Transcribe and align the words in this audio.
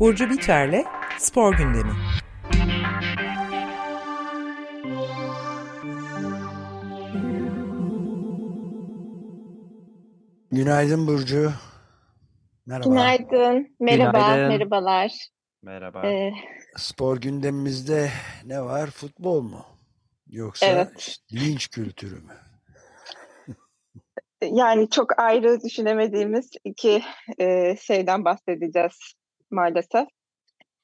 Burcu 0.00 0.30
Biterle 0.30 0.84
Spor 1.18 1.54
Gündemi. 1.56 1.92
Günaydın 10.52 11.06
Burcu. 11.06 11.52
Merhaba. 12.66 12.88
Günaydın. 12.88 13.76
Merhaba. 13.80 14.18
Günaydın. 14.18 14.48
Merhabalar. 14.48 15.12
Merhaba. 15.62 16.06
Ee, 16.06 16.32
Spor 16.76 17.16
gündemimizde 17.20 18.10
ne 18.44 18.62
var? 18.62 18.90
Futbol 18.90 19.42
mu? 19.42 19.64
Yoksa 20.30 20.66
evet. 20.66 21.16
linç 21.32 21.68
kültürü 21.68 22.14
mü? 22.14 22.36
Yani 24.42 24.90
çok 24.90 25.18
ayrı 25.18 25.60
düşünemediğimiz 25.60 26.50
iki 26.64 27.02
e, 27.38 27.76
şeyden 27.76 28.24
bahsedeceğiz 28.24 29.14
maalesef. 29.50 30.06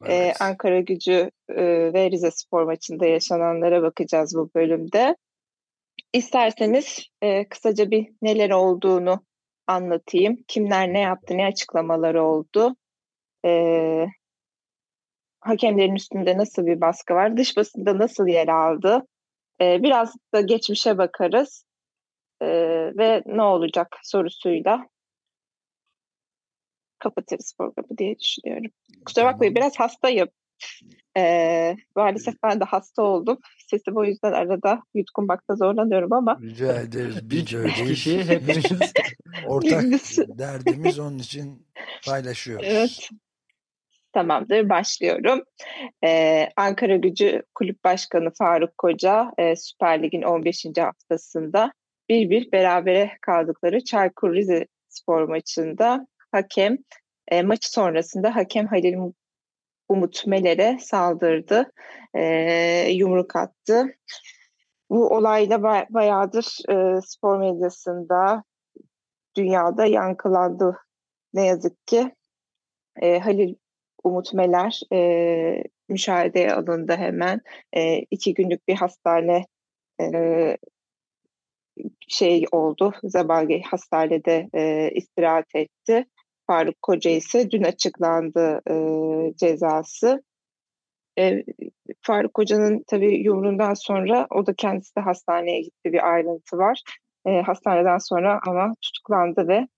E, 0.04 0.14
evet. 0.14 0.36
Ee, 0.40 0.44
Ankara 0.44 0.80
gücü 0.80 1.30
e, 1.48 1.64
ve 1.92 2.10
Rize 2.10 2.30
Spor 2.30 2.62
maçında 2.62 3.06
yaşananlara 3.06 3.82
bakacağız 3.82 4.34
bu 4.36 4.50
bölümde. 4.54 5.16
İsterseniz 6.12 7.06
e, 7.22 7.48
kısaca 7.48 7.90
bir 7.90 8.08
neler 8.22 8.50
olduğunu 8.50 9.24
anlatayım. 9.66 10.44
Kimler 10.48 10.92
ne 10.92 11.00
yaptı, 11.00 11.36
ne 11.36 11.46
açıklamaları 11.46 12.24
oldu. 12.24 12.76
E, 13.44 14.06
hakemlerin 15.40 15.94
üstünde 15.94 16.38
nasıl 16.38 16.66
bir 16.66 16.80
baskı 16.80 17.14
var, 17.14 17.36
dış 17.36 17.56
basında 17.56 17.98
nasıl 17.98 18.26
yer 18.26 18.48
aldı. 18.48 19.06
E, 19.60 19.82
biraz 19.82 20.14
da 20.34 20.40
geçmişe 20.40 20.98
bakarız. 20.98 21.64
E, 22.40 22.46
ve 22.98 23.22
ne 23.26 23.42
olacak 23.42 23.96
sorusuyla 24.02 24.88
kapatırız 26.98 27.54
programı 27.58 27.98
diye 27.98 28.18
düşünüyorum. 28.18 28.70
Kusura 29.06 29.24
bakmayın 29.24 29.54
biraz 29.54 29.76
hastayım. 29.76 30.28
Ee, 31.16 31.76
maalesef 31.96 32.34
ben 32.42 32.60
de 32.60 32.64
hasta 32.64 33.02
oldum. 33.02 33.38
Sesim 33.70 33.96
o 33.96 34.04
yüzden 34.04 34.32
arada 34.32 34.82
yutkunmakta 34.94 35.56
zorlanıyorum 35.56 36.12
ama. 36.12 36.38
Rica 36.42 36.80
ederiz. 36.80 37.18
Biz 37.30 37.54
öyle 37.54 37.72
kişi 37.72 38.24
hepimiz 38.24 38.64
ortak 39.48 39.82
derdimiz 40.38 40.98
onun 40.98 41.18
için 41.18 41.66
paylaşıyoruz. 42.06 42.68
Evet. 42.68 43.10
Tamamdır 44.12 44.68
başlıyorum. 44.68 45.42
Ee, 46.04 46.48
Ankara 46.56 46.96
Gücü 46.96 47.42
Kulüp 47.54 47.84
Başkanı 47.84 48.30
Faruk 48.38 48.78
Koca 48.78 49.32
e, 49.38 49.56
Süper 49.56 50.02
Lig'in 50.02 50.22
15. 50.22 50.64
haftasında 50.78 51.72
bir 52.08 52.30
bir 52.30 52.52
berabere 52.52 53.10
kaldıkları 53.20 53.84
Çaykur 53.84 54.34
Rize 54.34 54.66
spor 54.88 55.28
maçında 55.28 56.06
hakem 56.32 56.78
e, 57.28 57.42
maç 57.42 57.64
sonrasında 57.64 58.36
hakem 58.36 58.66
Halil 58.66 58.96
Umut 59.88 60.26
Meler'e 60.26 60.78
saldırdı, 60.80 61.72
e, 62.14 62.22
yumruk 62.90 63.36
attı. 63.36 63.86
Bu 64.90 65.08
olayla 65.08 65.62
ba 65.62 65.86
bayağıdır 65.90 66.58
e, 66.70 67.00
spor 67.00 67.38
medyasında, 67.38 68.44
dünyada 69.36 69.86
yankılandı 69.86 70.76
ne 71.34 71.46
yazık 71.46 71.86
ki. 71.86 72.14
E, 73.02 73.18
Halil 73.18 73.54
Umut 74.04 74.34
Meler 74.34 74.80
e, 74.92 75.64
müşahedeye 75.88 76.52
alındı 76.52 76.92
hemen. 76.92 77.40
E, 77.72 77.98
iki 78.10 78.34
günlük 78.34 78.68
bir 78.68 78.74
hastane 78.74 79.46
e, 80.00 80.56
şey 82.08 82.44
oldu. 82.52 82.92
Zabagi 83.04 83.62
hastanede 83.62 84.48
e, 84.54 84.90
istirahat 84.94 85.54
etti. 85.54 86.06
Faruk 86.46 86.82
Koca 86.82 87.10
ise 87.10 87.50
dün 87.50 87.62
açıklandı 87.62 88.60
e, 88.70 88.74
cezası. 89.36 90.22
E, 91.18 91.44
Faruk 92.00 92.34
Koca'nın 92.34 92.84
tabii 92.86 93.14
yumruğundan 93.14 93.74
sonra 93.74 94.26
o 94.30 94.46
da 94.46 94.54
kendisi 94.54 94.96
de 94.96 95.00
hastaneye 95.00 95.60
gitti 95.60 95.92
bir 95.92 96.12
ayrıntı 96.12 96.58
var. 96.58 96.82
E, 97.26 97.42
hastaneden 97.42 97.98
sonra 97.98 98.40
ama 98.46 98.74
tutuklandı 98.82 99.48
ve 99.48 99.68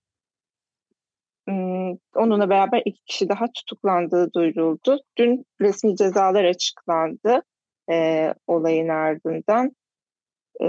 onunla 2.15 2.49
beraber 2.49 2.81
iki 2.85 3.05
kişi 3.05 3.29
daha 3.29 3.45
tutuklandığı 3.51 4.33
duyuruldu. 4.33 4.99
Dün 5.17 5.45
resmi 5.61 5.95
cezalar 5.95 6.43
açıklandı 6.43 7.41
e, 7.91 8.33
olayın 8.47 8.89
ardından 8.89 9.75
e, 10.61 10.67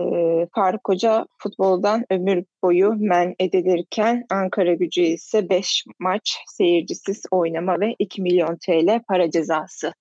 Faruk 0.55 0.89
Hoca 0.89 1.27
futboldan 1.39 2.05
ömür 2.11 2.45
boyu 2.63 2.95
men 2.99 3.35
edilirken 3.39 4.27
Ankara 4.31 4.75
gücü 4.75 5.01
ise 5.01 5.49
5 5.49 5.85
maç 5.99 6.39
seyircisiz 6.49 7.23
oynama 7.31 7.81
ve 7.81 7.95
2 7.99 8.23
milyon 8.23 8.57
TL 8.57 9.03
para 9.09 9.31
cezası 9.31 9.93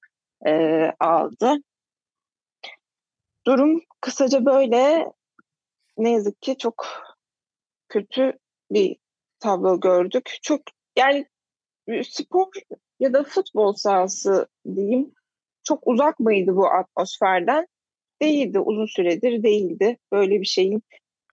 e, 0.48 0.52
aldı. 1.00 1.56
Durum 3.48 3.82
kısaca 4.02 4.46
böyle 4.46 5.12
ne 5.98 6.12
yazık 6.12 6.42
ki 6.42 6.58
çok 6.58 6.86
kötü 7.90 8.34
bir 8.72 8.96
tablo 9.40 9.80
gördük. 9.80 10.38
Çok 10.42 10.62
yani 10.98 11.26
spor 12.04 12.48
ya 13.00 13.14
da 13.14 13.24
futbol 13.24 13.74
sahası 13.74 14.48
diyeyim 14.76 15.12
çok 15.64 15.88
uzak 15.88 16.20
mıydı 16.20 16.56
bu 16.56 16.68
atmosferden? 16.68 17.68
değildi. 18.22 18.60
Uzun 18.60 18.86
süredir 18.86 19.44
değildi. 19.44 19.98
Böyle 20.12 20.42
bir 20.42 20.46
şeyin 20.46 20.84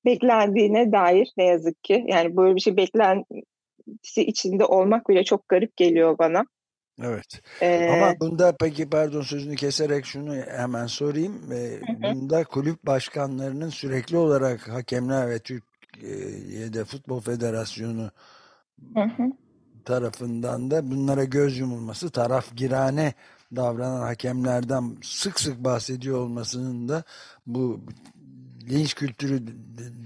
beklendiğine 0.05 0.93
dair 0.93 1.33
ne 1.37 1.45
yazık 1.45 1.85
ki. 1.85 2.05
Yani 2.09 2.37
böyle 2.37 2.55
bir 2.55 2.61
şey 2.61 2.77
beklentisi 2.77 4.23
içinde 4.27 4.65
olmak 4.65 5.09
bile 5.09 5.25
çok 5.25 5.49
garip 5.49 5.77
geliyor 5.77 6.19
bana. 6.19 6.45
Evet. 7.03 7.43
Ee, 7.63 7.89
Ama 7.91 8.21
bunda 8.21 8.57
peki 8.61 8.91
pardon 8.91 9.21
sözünü 9.21 9.57
keserek 9.57 10.05
şunu 10.05 10.35
hemen 10.35 10.87
sorayım. 10.87 11.53
Ee, 11.53 11.81
bunda 12.03 12.45
kulüp 12.45 12.87
başkanlarının 12.87 13.69
sürekli 13.69 14.17
olarak 14.17 14.69
hakemler 14.69 15.31
ve 15.31 15.39
Türkiye'de 15.93 16.85
Futbol 16.85 17.21
Federasyonu 17.21 18.11
hı 18.95 19.03
hı. 19.03 19.33
tarafından 19.85 20.71
da 20.71 20.91
bunlara 20.91 21.25
göz 21.25 21.59
yumulması 21.59 22.11
taraf 22.11 22.57
girane 22.57 23.15
davranan 23.57 24.01
hakemlerden 24.01 24.97
sık 25.03 25.41
sık 25.41 25.65
bahsediyor 25.65 26.19
olmasının 26.19 26.89
da 26.89 27.03
bu 27.47 27.81
linç 28.71 28.95
kültürü 28.95 29.39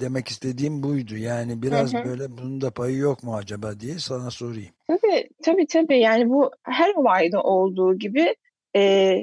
demek 0.00 0.28
istediğim 0.28 0.82
buydu. 0.82 1.16
Yani 1.16 1.62
biraz 1.62 1.94
hı 1.94 1.98
hı. 1.98 2.04
böyle 2.04 2.38
bunun 2.38 2.60
da 2.60 2.70
payı 2.70 2.96
yok 2.96 3.22
mu 3.22 3.36
acaba 3.36 3.80
diye 3.80 3.98
sana 3.98 4.30
sorayım. 4.30 4.70
Tabii 4.88 5.28
tabii 5.42 5.66
tabii 5.66 6.00
yani 6.00 6.28
bu 6.28 6.50
her 6.62 6.94
olayda 6.94 7.42
olduğu 7.42 7.98
gibi 7.98 8.36
e, 8.76 9.22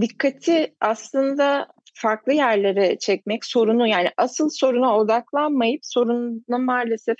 dikkati 0.00 0.74
aslında 0.80 1.68
farklı 1.98 2.32
yerlere 2.32 2.98
çekmek 2.98 3.44
sorunu 3.44 3.86
yani 3.86 4.10
asıl 4.16 4.48
soruna 4.48 4.96
odaklanmayıp 4.96 5.80
sorununa 5.82 6.58
maalesef 6.58 7.16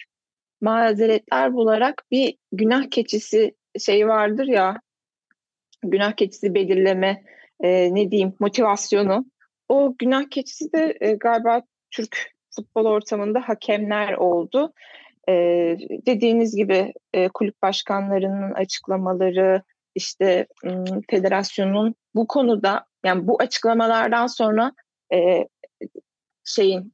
mazeretler 0.60 1.54
bularak 1.54 2.04
bir 2.10 2.36
günah 2.52 2.90
keçisi 2.90 3.54
şey 3.78 4.08
vardır 4.08 4.46
ya 4.46 4.80
günah 5.82 6.12
keçisi 6.12 6.54
belirleme 6.54 7.22
e, 7.60 7.94
ne 7.94 8.10
diyeyim 8.10 8.34
motivasyonu 8.40 9.24
o 9.68 9.94
günah 9.98 10.24
keçisi 10.30 10.72
de 10.72 10.98
e, 11.00 11.12
galiba 11.12 11.62
Türk 11.90 12.32
futbol 12.50 12.84
ortamında 12.84 13.48
hakemler 13.48 14.12
oldu. 14.12 14.72
E, 15.28 15.32
dediğiniz 16.06 16.56
gibi 16.56 16.92
e, 17.12 17.28
kulüp 17.28 17.62
başkanlarının 17.62 18.52
açıklamaları 18.52 19.62
işte 19.94 20.46
federasyonun 21.10 21.94
bu 22.14 22.26
konuda 22.26 22.87
yani 23.04 23.28
bu 23.28 23.42
açıklamalardan 23.42 24.26
sonra 24.26 24.72
e, 25.14 25.48
şeyin 26.44 26.92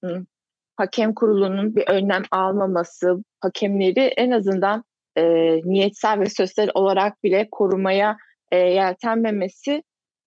hakem 0.77 1.15
kurulunun 1.15 1.77
bir 1.77 1.89
önlem 1.89 2.23
almaması, 2.31 3.25
hakemleri 3.41 4.01
en 4.01 4.31
azından 4.31 4.85
e, 5.17 5.25
niyetsel 5.65 6.21
ve 6.21 6.31
sözsel 6.31 6.71
olarak 6.75 7.25
bile 7.25 7.49
korumaya 7.51 8.17
e, 8.53 8.57
yeltenmemesi 8.57 9.83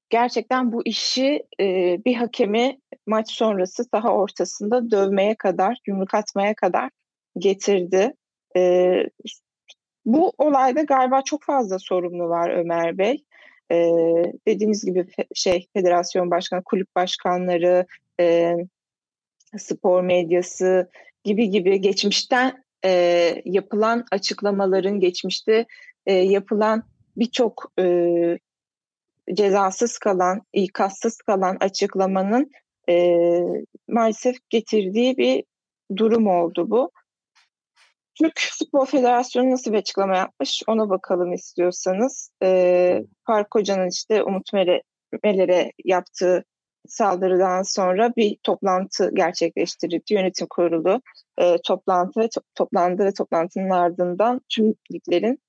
gerçekten 0.09 0.71
bu 0.71 0.81
işi 0.85 1.43
e, 1.59 1.97
bir 2.05 2.15
hakemi 2.15 2.79
maç 3.07 3.31
sonrası 3.31 3.85
saha 3.93 4.13
ortasında 4.13 4.91
dövmeye 4.91 5.35
kadar, 5.35 5.77
yumruk 5.87 6.13
atmaya 6.13 6.55
kadar 6.55 6.89
getirdi. 7.37 8.13
E, 8.55 8.93
bu 10.05 10.33
olayda 10.37 10.81
galiba 10.81 11.21
çok 11.21 11.43
fazla 11.43 11.79
sorumlu 11.79 12.29
var 12.29 12.49
Ömer 12.49 12.97
Bey. 12.97 13.23
E, 13.71 13.75
dediğimiz 14.47 14.85
gibi 14.85 15.07
şey 15.33 15.67
federasyon 15.73 16.31
başkanı, 16.31 16.63
kulüp 16.63 16.95
başkanları, 16.95 17.85
e, 18.19 18.55
spor 19.57 20.01
medyası 20.01 20.89
gibi 21.23 21.49
gibi 21.49 21.81
geçmişten 21.81 22.63
e, 22.85 22.91
yapılan 23.45 24.05
açıklamaların, 24.11 24.99
geçmişte 24.99 25.65
e, 26.05 26.13
yapılan 26.13 26.83
birçok 27.17 27.71
e, 27.79 28.39
cezasız 29.33 29.97
kalan, 29.97 30.41
ikazsız 30.53 31.17
kalan 31.17 31.57
açıklamanın 31.59 32.51
e, 32.89 33.17
maalesef 33.87 34.35
getirdiği 34.49 35.17
bir 35.17 35.43
durum 35.95 36.27
oldu 36.27 36.69
bu. 36.69 36.91
Türk 38.19 38.39
Futbol 38.59 38.85
Federasyonu 38.85 39.51
nasıl 39.51 39.73
bir 39.73 39.77
açıklama 39.77 40.17
yapmış 40.17 40.63
ona 40.67 40.89
bakalım 40.89 41.33
istiyorsanız. 41.33 42.31
E, 42.43 43.03
Faruk 43.27 43.55
Hoca'nın 43.55 43.89
işte 43.89 44.23
Umut 44.23 44.53
Meler'e 45.23 45.71
yaptığı 45.85 46.43
saldırıdan 46.87 47.61
sonra 47.61 48.13
bir 48.17 48.37
toplantı 48.43 49.11
gerçekleştirildi. 49.13 50.13
Yönetim 50.13 50.47
kurulu 50.49 51.01
e, 51.37 51.57
toplantı 51.63 52.19
ve 52.19 52.29
to 52.29 52.41
toplandı 52.55 53.05
ve 53.05 53.13
toplantının 53.13 53.69
ardından 53.69 54.41
tüm 54.49 54.75
liglerin 54.93 55.39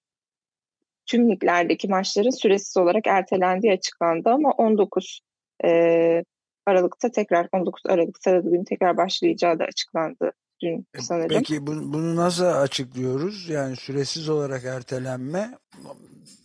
tüm 1.06 1.30
liglerdeki 1.30 1.88
maçların 1.88 2.30
süresiz 2.30 2.76
olarak 2.76 3.06
ertelendiği 3.06 3.72
açıklandı 3.72 4.30
ama 4.30 4.50
19 4.50 5.20
e, 5.64 6.24
Aralık'ta 6.66 7.10
tekrar 7.10 7.48
19 7.52 7.82
Aralık 7.88 8.18
Salı 8.22 8.50
günü 8.50 8.64
tekrar 8.64 8.96
başlayacağı 8.96 9.58
da 9.58 9.64
açıklandı 9.64 10.32
dün 10.62 10.86
e, 10.94 11.02
sanırım. 11.02 11.28
Peki 11.28 11.66
bunu, 11.66 11.92
bunu 11.92 12.16
nasıl 12.16 12.44
açıklıyoruz? 12.44 13.48
Yani 13.48 13.76
süresiz 13.76 14.28
olarak 14.28 14.64
ertelenme 14.64 15.58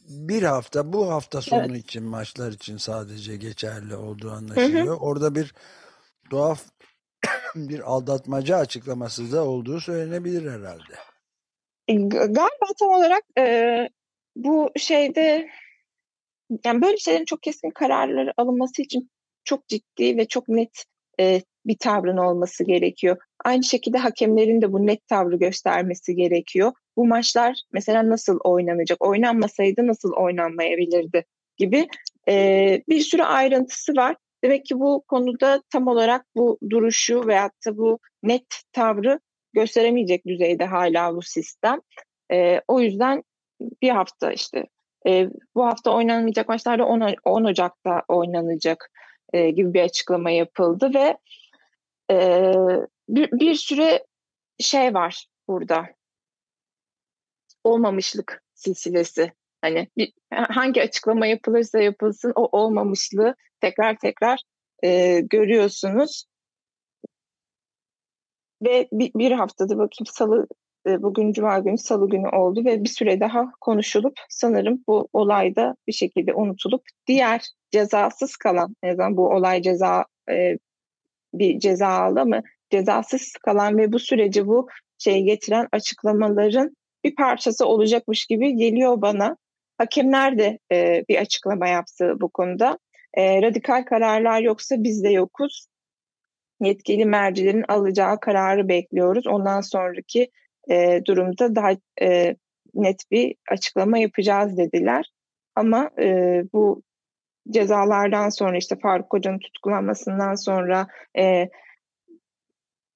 bir 0.10 0.44
hafta 0.44 0.94
bu 0.94 1.12
hafta 1.12 1.42
sonu 1.42 1.66
evet. 1.66 1.86
için 1.86 2.04
maçlar 2.04 2.52
için 2.52 2.78
sadece 2.78 3.38
geçerli 3.38 3.96
olduğu 3.96 4.32
anlaşılıyor. 4.32 4.86
Hı 4.86 4.90
hı. 4.90 4.96
Orada 4.96 5.36
bir 5.36 5.54
tuhaf 6.30 6.66
bir 7.56 7.80
aldatmaca 7.80 8.58
açıklaması 8.58 9.32
da 9.32 9.46
olduğu 9.46 9.80
söylenebilir 9.80 10.52
herhalde. 10.52 10.94
E, 11.88 11.94
galiba 12.08 12.66
tam 12.80 12.90
olarak 12.90 13.24
e, 13.38 13.90
bu 14.36 14.72
şeyde 14.78 15.50
yani 16.66 16.82
böyle 16.82 16.98
şeylerin 16.98 17.26
çok 17.26 17.44
kesin 17.44 17.70
kararları 17.70 18.34
alınması 18.38 18.82
için 18.82 19.10
çok 19.44 19.68
ciddi 19.68 20.18
ve 20.18 20.28
çok 20.28 20.48
net 20.50 20.86
e, 21.20 21.42
bir 21.66 21.78
tavrın 21.78 22.18
olması 22.18 22.64
gerekiyor. 22.64 23.18
Aynı 23.46 23.64
şekilde 23.64 23.98
hakemlerin 23.98 24.62
de 24.62 24.74
bu 24.74 24.88
net 24.88 25.08
tavrı 25.08 25.36
göstermesi 25.36 26.16
gerekiyor. 26.16 26.72
Bu 26.98 27.08
maçlar 27.08 27.62
mesela 27.74 28.10
nasıl 28.10 28.40
oynanacak, 28.44 29.06
oynanmasaydı 29.06 29.88
nasıl 29.88 30.14
oynanmayabilirdi 30.14 31.26
gibi 31.58 31.88
e, 32.30 32.82
bir 32.90 33.00
sürü 33.00 33.24
ayrıntısı 33.24 33.96
var. 33.96 34.16
Demek 34.44 34.66
ki 34.66 34.80
bu 34.80 35.04
konuda 35.08 35.62
tam 35.70 35.88
olarak 35.88 36.26
bu 36.36 36.58
duruşu 36.70 37.28
veyahut 37.28 37.66
da 37.68 37.78
bu 37.78 38.00
net 38.24 38.46
tavrı 38.72 39.20
gösteremeyecek 39.54 40.28
düzeyde 40.28 40.66
hala 40.66 41.16
bu 41.16 41.22
sistem. 41.22 41.80
E, 42.32 42.62
o 42.68 42.80
yüzden 42.80 43.24
bir 43.82 43.90
hafta 43.90 44.32
işte 44.32 44.66
e, 45.08 45.30
bu 45.56 45.66
hafta 45.66 45.92
oynanmayacak 45.92 46.50
maçlarda 46.50 46.86
10, 46.86 47.16
10 47.26 47.44
Ocak'ta 47.44 48.02
oynanacak 48.08 48.92
e, 49.34 49.50
gibi 49.50 49.74
bir 49.74 49.82
açıklama 49.82 50.32
yapıldı 50.32 50.92
ve 50.94 51.18
e, 52.12 52.54
bir, 53.10 53.32
bir 53.32 53.56
süre 53.56 54.06
şey 54.60 54.94
var 54.94 55.28
burada. 55.48 55.86
Olmamışlık 57.64 58.44
silsilesi. 58.54 59.34
Hani 59.62 59.88
bir, 59.98 60.14
hangi 60.32 60.82
açıklama 60.82 61.28
yapılırsa 61.28 61.80
yapılsın 61.80 62.34
o 62.36 62.60
olmamışlığı 62.60 63.36
tekrar 63.62 63.98
tekrar 64.00 64.42
e, 64.84 65.20
görüyorsunuz. 65.20 66.26
Ve 68.64 68.88
bir, 68.92 69.12
bir 69.16 69.32
haftada 69.32 69.78
bakayım 69.78 70.06
salı 70.06 70.48
bugün 70.86 71.34
cuma 71.34 71.60
günü 71.60 71.78
salı 71.78 72.10
günü 72.10 72.28
oldu 72.28 72.66
ve 72.66 72.84
bir 72.84 72.90
süre 72.90 73.20
daha 73.20 73.52
konuşulup 73.62 74.14
sanırım 74.30 74.84
bu 74.88 75.10
olayda 75.14 75.76
bir 75.88 75.94
şekilde 75.94 76.34
unutulup 76.34 76.84
diğer 77.08 77.42
cezasız 77.72 78.38
kalan 78.38 78.76
en 78.84 79.18
bu 79.18 79.30
olay 79.30 79.62
ceza 79.62 80.06
e, 80.30 80.58
bir 81.34 81.60
ceza 81.60 81.88
aldı 81.88 82.20
ama 82.20 82.42
cezasız 82.70 83.32
kalan 83.32 83.78
ve 83.78 83.94
bu 83.94 84.00
süreci 84.00 84.48
bu 84.48 84.68
şey 84.98 85.24
getiren 85.24 85.68
açıklamaların 85.72 86.76
bir 87.04 87.16
parçası 87.16 87.66
olacakmış 87.66 88.26
gibi 88.26 88.56
geliyor 88.56 89.02
bana. 89.02 89.38
Hakemler 89.78 90.38
de 90.38 90.60
e, 90.72 91.04
bir 91.10 91.18
açıklama 91.18 91.68
yaptı 91.68 92.16
bu 92.22 92.30
konuda. 92.30 92.80
E, 93.14 93.42
radikal 93.42 93.86
kararlar 93.86 94.42
yoksa 94.42 94.76
biz 94.84 95.04
de 95.04 95.10
yokuz. 95.10 95.68
Yetkili 96.62 97.06
mercilerin 97.06 97.66
alacağı 97.68 98.20
kararı 98.20 98.68
bekliyoruz. 98.68 99.28
Ondan 99.28 99.62
sonraki 99.62 100.30
e, 100.72 101.02
durumda 101.06 101.56
daha 101.56 101.72
e, 102.02 102.36
net 102.74 103.02
bir 103.12 103.36
açıklama 103.52 103.98
yapacağız 103.98 104.58
dediler. 104.58 105.06
Ama 105.56 105.90
e, 106.00 106.42
bu 106.54 106.82
cezalardan 107.50 108.30
sonra 108.30 108.58
işte 108.58 108.76
Faruk 108.82 109.14
Hoca'nın 109.14 109.40
tutuklanmasından 109.40 110.36
sonra 110.36 110.88
e, 111.18 111.50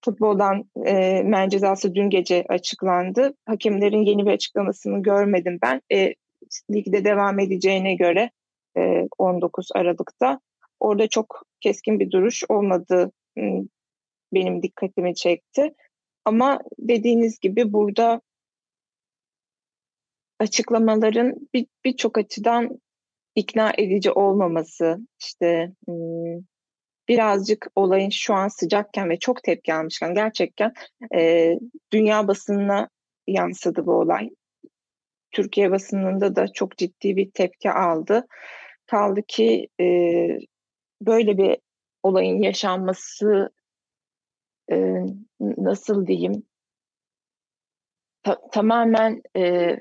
futboldan 0.05 0.63
e, 0.85 1.23
men 1.23 1.49
cezası 1.49 1.95
dün 1.95 2.09
gece 2.09 2.45
açıklandı. 2.49 3.33
Hakemlerin 3.45 4.05
yeni 4.05 4.25
bir 4.25 4.31
açıklamasını 4.31 5.03
görmedim 5.03 5.59
ben. 5.61 5.81
E, 5.91 6.13
ligde 6.71 7.05
devam 7.05 7.39
edeceğine 7.39 7.95
göre 7.95 8.31
e, 8.77 9.07
19 9.17 9.69
Aralık'ta 9.75 10.39
orada 10.79 11.07
çok 11.07 11.43
keskin 11.61 11.99
bir 11.99 12.11
duruş 12.11 12.43
olmadığı 12.49 13.11
benim 14.33 14.63
dikkatimi 14.63 15.15
çekti. 15.15 15.73
Ama 16.27 16.59
dediğiniz 16.79 17.39
gibi 17.39 17.73
burada 17.73 18.21
açıklamaların 20.39 21.49
birçok 21.85 22.15
bir 22.15 22.21
açıdan 22.21 22.81
ikna 23.35 23.71
edici 23.77 24.11
olmaması, 24.11 24.97
işte 25.19 25.71
birazcık 27.07 27.67
olayın 27.75 28.09
şu 28.09 28.33
an 28.33 28.47
sıcakken 28.47 29.09
ve 29.09 29.19
çok 29.19 29.43
tepki 29.43 29.73
almışken 29.73 30.13
gerçekten 30.13 30.73
e, 31.15 31.53
dünya 31.91 32.27
basınına 32.27 32.89
yansıdı 33.27 33.85
bu 33.85 33.91
olay. 33.91 34.29
Türkiye 35.31 35.71
basınında 35.71 36.35
da 36.35 36.47
çok 36.53 36.77
ciddi 36.77 37.15
bir 37.15 37.31
tepki 37.31 37.71
aldı. 37.71 38.27
Kaldı 38.85 39.21
ki 39.27 39.67
e, 39.79 39.85
böyle 41.01 41.37
bir 41.37 41.57
olayın 42.03 42.41
yaşanması 42.41 43.49
e, 44.71 45.05
nasıl 45.39 46.07
diyeyim 46.07 46.43
ta, 48.23 48.37
tamamen 48.51 49.21
e, 49.37 49.75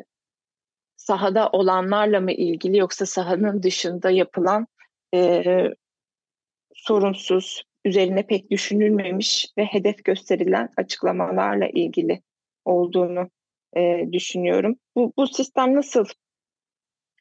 sahada 0.96 1.48
olanlarla 1.48 2.20
mı 2.20 2.32
ilgili 2.32 2.76
yoksa 2.76 3.06
sahanın 3.06 3.62
dışında 3.62 4.10
yapılan 4.10 4.66
e, 5.14 5.44
sorunsuz, 6.74 7.62
üzerine 7.84 8.26
pek 8.26 8.50
düşünülmemiş 8.50 9.46
ve 9.58 9.64
hedef 9.64 10.04
gösterilen 10.04 10.68
açıklamalarla 10.76 11.68
ilgili 11.68 12.22
olduğunu 12.64 13.30
e, 13.76 14.12
düşünüyorum. 14.12 14.76
Bu, 14.96 15.12
bu 15.16 15.26
sistem 15.26 15.74
nasıl 15.74 16.04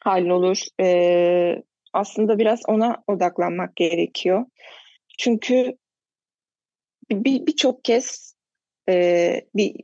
hallolur? 0.04 0.62
E, 0.82 1.64
aslında 1.94 2.40
biraz 2.40 2.62
ona 2.68 3.04
odaklanmak 3.08 3.76
gerekiyor. 3.76 4.46
Çünkü 5.18 5.78
birçok 7.12 7.78
bir 7.78 7.84
kez 7.84 8.36
e, 8.90 9.42
bir 9.56 9.76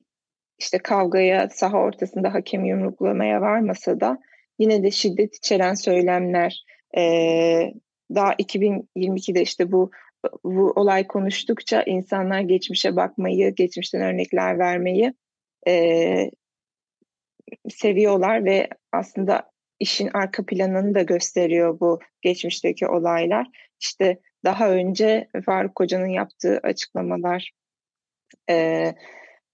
işte 0.59 0.77
kavgaya, 0.77 1.49
saha 1.49 1.77
ortasında 1.77 2.33
hakem 2.33 2.65
yumruklamaya 2.65 3.41
varmasa 3.41 3.99
da 3.99 4.19
yine 4.59 4.83
de 4.83 4.91
şiddet 4.91 5.35
içeren 5.35 5.73
söylemler 5.73 6.65
e, 6.97 7.01
daha 8.15 8.33
2022'de 8.33 9.41
işte 9.41 9.71
bu 9.71 9.91
bu 10.43 10.73
olay 10.75 11.07
konuştukça 11.07 11.83
insanlar 11.83 12.39
geçmişe 12.39 12.95
bakmayı, 12.95 13.55
geçmişten 13.55 14.01
örnekler 14.01 14.59
vermeyi 14.59 15.13
e, 15.67 16.31
seviyorlar 17.69 18.45
ve 18.45 18.69
aslında 18.91 19.51
işin 19.79 20.09
arka 20.13 20.45
planını 20.45 20.95
da 20.95 21.01
gösteriyor 21.01 21.79
bu 21.79 21.99
geçmişteki 22.21 22.87
olaylar. 22.87 23.47
İşte 23.79 24.19
daha 24.45 24.69
önce 24.69 25.27
Faruk 25.45 25.79
Hoca'nın 25.79 26.07
yaptığı 26.07 26.59
açıklamalar, 26.63 27.51
e, 28.49 28.85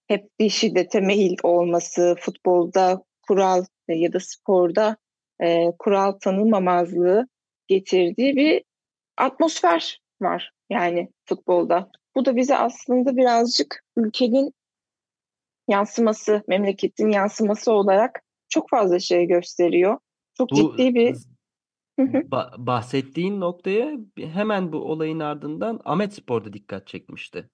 hep 0.08 0.28
bir 0.40 0.50
şiddete 0.50 1.00
meyil 1.00 1.36
olması, 1.42 2.16
futbolda 2.20 3.02
kural 3.22 3.64
ya 3.88 4.12
da 4.12 4.20
sporda 4.20 4.96
e, 5.42 5.72
kural 5.78 6.12
tanımamazlığı 6.12 7.28
getirdiği 7.66 8.36
bir 8.36 8.62
atmosfer 9.16 10.00
var 10.20 10.52
yani 10.70 11.08
futbolda. 11.24 11.90
Bu 12.16 12.24
da 12.24 12.36
bize 12.36 12.56
aslında 12.56 13.16
birazcık 13.16 13.84
ülkenin 13.96 14.52
yansıması, 15.68 16.42
memleketin 16.48 17.10
yansıması 17.10 17.72
olarak 17.72 18.22
çok 18.48 18.70
fazla 18.70 18.98
şey 18.98 19.26
gösteriyor. 19.26 19.98
Çok 20.34 20.50
Bu, 20.50 20.56
ciddi 20.56 20.94
bir 20.94 21.16
ba- 22.02 22.66
bahsettiğin 22.66 23.40
noktaya 23.40 23.98
hemen 24.16 24.72
bu 24.72 24.78
olayın 24.78 25.20
ardından 25.20 25.80
Ahmet 25.84 26.14
Spor'da 26.14 26.52
dikkat 26.52 26.86
çekmişti. 26.86 27.50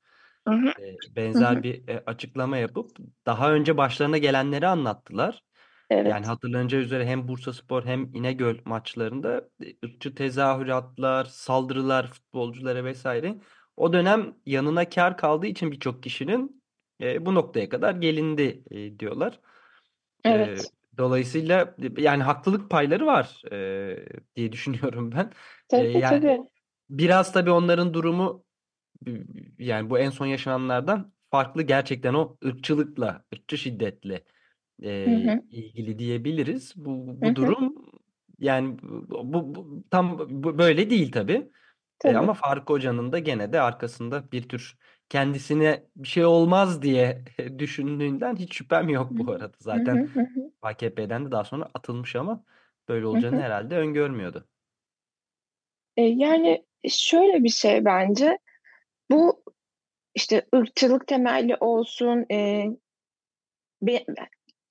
Hı 0.48 0.54
hı. 0.54 0.72
benzer 1.16 1.62
bir 1.62 1.82
açıklama 2.06 2.56
yapıp 2.56 2.90
daha 3.26 3.52
önce 3.52 3.76
başlarına 3.76 4.18
gelenleri 4.18 4.66
anlattılar. 4.66 5.44
Evet. 5.90 6.06
Yani 6.10 6.26
hatırlanacağı 6.26 6.80
üzere 6.80 7.06
hem 7.06 7.28
Bursaspor 7.28 7.84
hem 7.84 8.14
İnegöl 8.14 8.56
maçlarında 8.64 9.48
ırkçı 9.84 10.14
tezahüratlar, 10.14 11.24
saldırılar 11.24 12.06
futbolculara 12.06 12.84
vesaire 12.84 13.34
o 13.76 13.92
dönem 13.92 14.34
yanına 14.46 14.88
kar 14.88 15.16
kaldığı 15.16 15.46
için 15.46 15.72
birçok 15.72 16.02
kişinin 16.02 16.62
e, 17.00 17.26
bu 17.26 17.34
noktaya 17.34 17.68
kadar 17.68 17.94
gelindi 17.94 18.62
e, 18.70 18.98
diyorlar. 18.98 19.40
Evet. 20.24 20.70
Dolayısıyla 20.98 21.76
yani 21.98 22.22
haklılık 22.22 22.70
payları 22.70 23.06
var 23.06 23.42
e, 23.52 24.06
diye 24.36 24.52
düşünüyorum 24.52 25.12
ben. 25.12 25.32
Tabii 25.68 25.84
e, 25.84 25.98
yani 25.98 26.22
tabii. 26.22 26.40
Biraz 26.90 27.32
tabii 27.32 27.50
onların 27.50 27.94
durumu 27.94 28.44
yani 29.58 29.90
bu 29.90 29.98
en 29.98 30.10
son 30.10 30.26
yaşananlardan 30.26 31.12
farklı 31.30 31.62
gerçekten 31.62 32.14
o 32.14 32.36
ırkçılıkla, 32.44 33.24
ırkçı 33.34 33.58
şiddetle 33.58 34.24
e, 34.82 34.88
hı 35.08 35.30
hı. 35.30 35.42
ilgili 35.50 35.98
diyebiliriz. 35.98 36.72
Bu, 36.76 37.06
bu 37.20 37.24
hı 37.26 37.30
hı. 37.30 37.34
durum 37.36 37.74
yani 38.38 38.78
bu, 38.82 39.54
bu 39.54 39.84
tam 39.90 40.18
böyle 40.58 40.90
değil 40.90 41.12
tabii. 41.12 41.50
E, 42.04 42.16
ama 42.16 42.34
Faruk 42.34 42.70
Hoca'nın 42.70 43.12
da 43.12 43.18
gene 43.18 43.52
de 43.52 43.60
arkasında 43.60 44.32
bir 44.32 44.48
tür 44.48 44.78
kendisine 45.08 45.84
bir 45.96 46.08
şey 46.08 46.24
olmaz 46.24 46.82
diye 46.82 47.24
düşündüğünden 47.58 48.36
hiç 48.36 48.56
şüphem 48.56 48.88
yok 48.88 49.08
bu 49.10 49.32
arada. 49.32 49.52
Zaten 49.58 50.08
AKP'den 50.62 51.26
de 51.26 51.30
daha 51.30 51.44
sonra 51.44 51.70
atılmış 51.74 52.16
ama 52.16 52.44
böyle 52.88 53.06
olacağını 53.06 53.40
herhalde 53.40 53.76
öngörmüyordu. 53.76 54.48
E, 55.96 56.02
yani 56.02 56.64
şöyle 56.88 57.44
bir 57.44 57.48
şey 57.48 57.84
bence. 57.84 58.38
Bu 59.10 59.42
işte 60.14 60.46
ırkçılık 60.54 61.06
temelli 61.06 61.56
olsun 61.56 62.26
e, 62.30 62.66
be, 63.82 64.04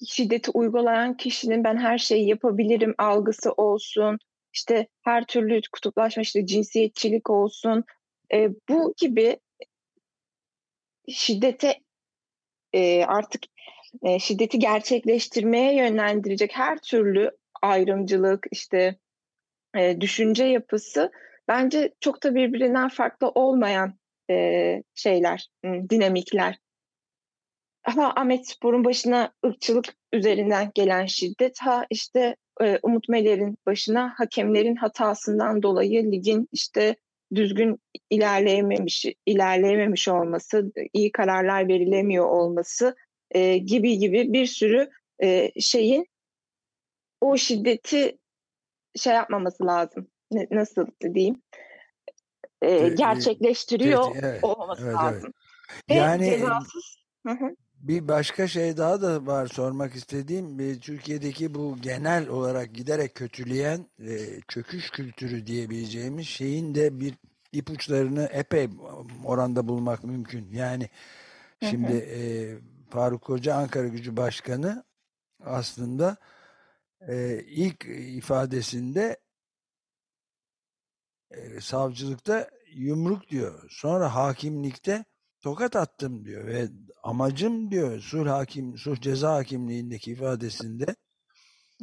şiddeti 0.07 0.51
uygulayan 0.51 1.17
kişinin 1.17 1.63
ben 1.63 1.77
her 1.77 1.97
şeyi 1.97 2.27
yapabilirim 2.27 2.95
algısı 2.97 3.51
olsun 3.51 4.19
işte 4.53 4.87
her 5.01 5.25
türlü 5.25 5.61
kutuplaşma 5.71 6.21
işte 6.21 6.45
cinsiyetçilik 6.45 7.29
olsun 7.29 7.83
e, 8.33 8.49
bu 8.69 8.93
gibi 8.97 9.37
şiddete 11.09 11.79
e, 12.73 13.05
artık 13.05 13.43
e, 14.03 14.19
şiddeti 14.19 14.59
gerçekleştirmeye 14.59 15.75
yönlendirecek 15.75 16.51
her 16.53 16.77
türlü 16.77 17.31
ayrımcılık 17.61 18.45
işte 18.51 18.97
e, 19.77 20.01
düşünce 20.01 20.43
yapısı 20.45 21.11
bence 21.47 21.93
çok 21.99 22.23
da 22.23 22.35
birbirinden 22.35 22.89
farklı 22.89 23.29
olmayan 23.29 23.99
e, 24.29 24.83
şeyler, 24.95 25.47
dinamikler. 25.63 26.62
Ha 27.83 28.13
Ahmet 28.15 28.47
Spor'un 28.47 28.85
başına 28.85 29.33
ırkçılık 29.45 29.85
üzerinden 30.13 30.71
gelen 30.75 31.05
şiddet, 31.05 31.59
ha 31.59 31.85
işte 31.89 32.35
e, 32.61 32.79
Umut 32.83 33.09
Meler'in 33.09 33.57
başına 33.65 34.13
hakemlerin 34.17 34.75
hatasından 34.75 35.63
dolayı 35.63 36.11
ligin 36.11 36.49
işte 36.51 36.95
düzgün 37.35 37.79
ilerleyememiş 38.09 39.05
ilerleyememiş 39.25 40.07
olması, 40.07 40.71
iyi 40.93 41.11
kararlar 41.11 41.67
verilemiyor 41.67 42.25
olması 42.25 42.95
e, 43.31 43.57
gibi 43.57 43.97
gibi 43.97 44.33
bir 44.33 44.45
sürü 44.45 44.89
e, 45.23 45.51
şeyin 45.61 46.07
o 47.21 47.37
şiddeti 47.37 48.17
şey 48.95 49.13
yapmaması 49.13 49.65
lazım. 49.65 50.07
Ne, 50.31 50.47
nasıl 50.51 50.87
diyeyim? 51.13 51.41
E, 52.61 52.89
gerçekleştiriyor 52.89 54.11
evet, 54.13 54.23
evet, 54.23 54.43
olmaması 54.43 54.83
evet, 54.85 54.95
lazım. 54.95 55.33
Evet. 55.89 56.01
Yani 56.01 56.25
cezasız. 56.25 56.97
Bir 57.83 58.07
başka 58.07 58.47
şey 58.47 58.77
daha 58.77 59.01
da 59.01 59.25
var 59.25 59.47
sormak 59.47 59.95
istediğim. 59.95 60.79
Türkiye'deki 60.79 61.53
bu 61.53 61.77
genel 61.81 62.27
olarak 62.27 62.73
giderek 62.75 63.15
kötüleyen 63.15 63.87
e, 63.99 64.41
çöküş 64.47 64.89
kültürü 64.89 65.47
diyebileceğimiz 65.47 66.27
şeyin 66.27 66.75
de 66.75 66.99
bir 66.99 67.13
ipuçlarını 67.51 68.23
epey 68.23 68.69
oranda 69.25 69.67
bulmak 69.67 70.03
mümkün. 70.03 70.51
Yani 70.51 70.89
şimdi 71.69 71.93
e, 71.93 72.21
Faruk 72.89 73.29
Hoca 73.29 73.55
Ankara 73.55 73.87
Gücü 73.87 74.17
Başkanı 74.17 74.83
aslında 75.45 76.17
e, 77.07 77.43
ilk 77.47 77.85
ifadesinde 78.17 79.17
e, 81.31 81.61
savcılıkta 81.61 82.49
yumruk 82.73 83.29
diyor. 83.29 83.69
Sonra 83.69 84.15
hakimlikte 84.15 85.05
tokat 85.43 85.75
attım 85.75 86.25
diyor 86.25 86.47
ve 86.47 86.67
amacım 87.03 87.71
diyor 87.71 87.99
sulh 87.99 88.29
hakim 88.29 88.77
sulh 88.77 89.01
ceza 89.01 89.33
hakimliğindeki 89.33 90.11
ifadesinde 90.11 90.95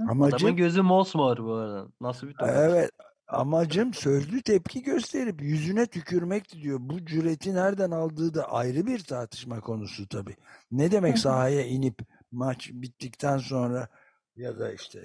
amacım 0.08 0.36
Adamın 0.36 0.56
gözü 0.56 0.82
mosmor 0.82 1.38
bu 1.38 1.52
arada. 1.52 1.88
Nasıl 2.00 2.28
bir 2.28 2.32
tokat? 2.32 2.56
Evet. 2.56 2.90
Amacım 3.28 3.94
sözlü 3.94 4.42
tepki 4.42 4.82
gösterip 4.82 5.42
yüzüne 5.42 5.86
tükürmekti 5.86 6.62
diyor. 6.62 6.78
Bu 6.80 7.06
cüreti 7.06 7.54
nereden 7.54 7.90
aldığı 7.90 8.34
da 8.34 8.52
ayrı 8.52 8.86
bir 8.86 8.98
tartışma 8.98 9.60
konusu 9.60 10.08
tabii. 10.08 10.36
Ne 10.72 10.90
demek 10.90 11.18
sahaya 11.18 11.66
inip 11.66 11.98
maç 12.32 12.70
bittikten 12.72 13.38
sonra 13.38 13.88
ya 14.36 14.58
da 14.58 14.72
işte 14.72 15.04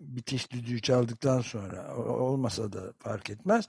bitiş 0.00 0.52
düdüğü 0.52 0.82
çaldıktan 0.82 1.40
sonra 1.40 1.96
olmasa 1.96 2.72
da 2.72 2.92
fark 2.98 3.30
etmez. 3.30 3.68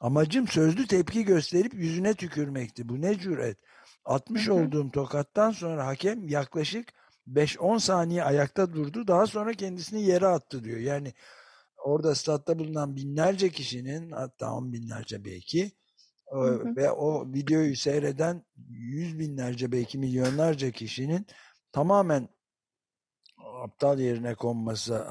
Amacım 0.00 0.48
sözlü 0.48 0.86
tepki 0.86 1.24
gösterip 1.24 1.74
yüzüne 1.74 2.14
tükürmekti. 2.14 2.88
Bu 2.88 3.00
ne 3.00 3.18
cüret? 3.18 3.58
Atmış 4.04 4.48
olduğum 4.48 4.90
tokattan 4.90 5.50
sonra 5.50 5.86
hakem 5.86 6.28
yaklaşık 6.28 6.88
5-10 7.28 7.80
saniye 7.80 8.24
ayakta 8.24 8.74
durdu. 8.74 9.06
Daha 9.06 9.26
sonra 9.26 9.52
kendisini 9.52 10.02
yere 10.02 10.26
attı 10.26 10.64
diyor. 10.64 10.78
Yani 10.78 11.12
orada 11.76 12.14
statta 12.14 12.58
bulunan 12.58 12.96
binlerce 12.96 13.48
kişinin 13.48 14.10
hatta 14.10 14.52
on 14.52 14.72
binlerce 14.72 15.24
belki 15.24 15.72
hı 16.30 16.38
hı. 16.38 16.76
ve 16.76 16.90
o 16.90 17.32
videoyu 17.32 17.76
seyreden 17.76 18.44
yüz 18.68 19.18
binlerce 19.18 19.72
belki 19.72 19.98
milyonlarca 19.98 20.70
kişinin 20.70 21.26
tamamen 21.72 22.28
aptal 23.62 23.98
yerine 23.98 24.34
konması 24.34 25.06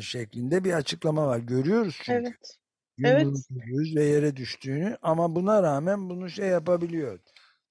şeklinde 0.00 0.64
bir 0.64 0.72
açıklama 0.72 1.26
var. 1.26 1.38
Görüyoruz 1.38 1.98
çünkü. 2.02 2.12
Evet. 2.12 2.58
Evet. 3.04 3.26
ve 3.96 4.04
yere 4.04 4.36
düştüğünü 4.36 4.98
ama 5.02 5.34
buna 5.34 5.62
rağmen 5.62 6.08
bunu 6.08 6.30
şey 6.30 6.48
yapabiliyor. 6.48 7.18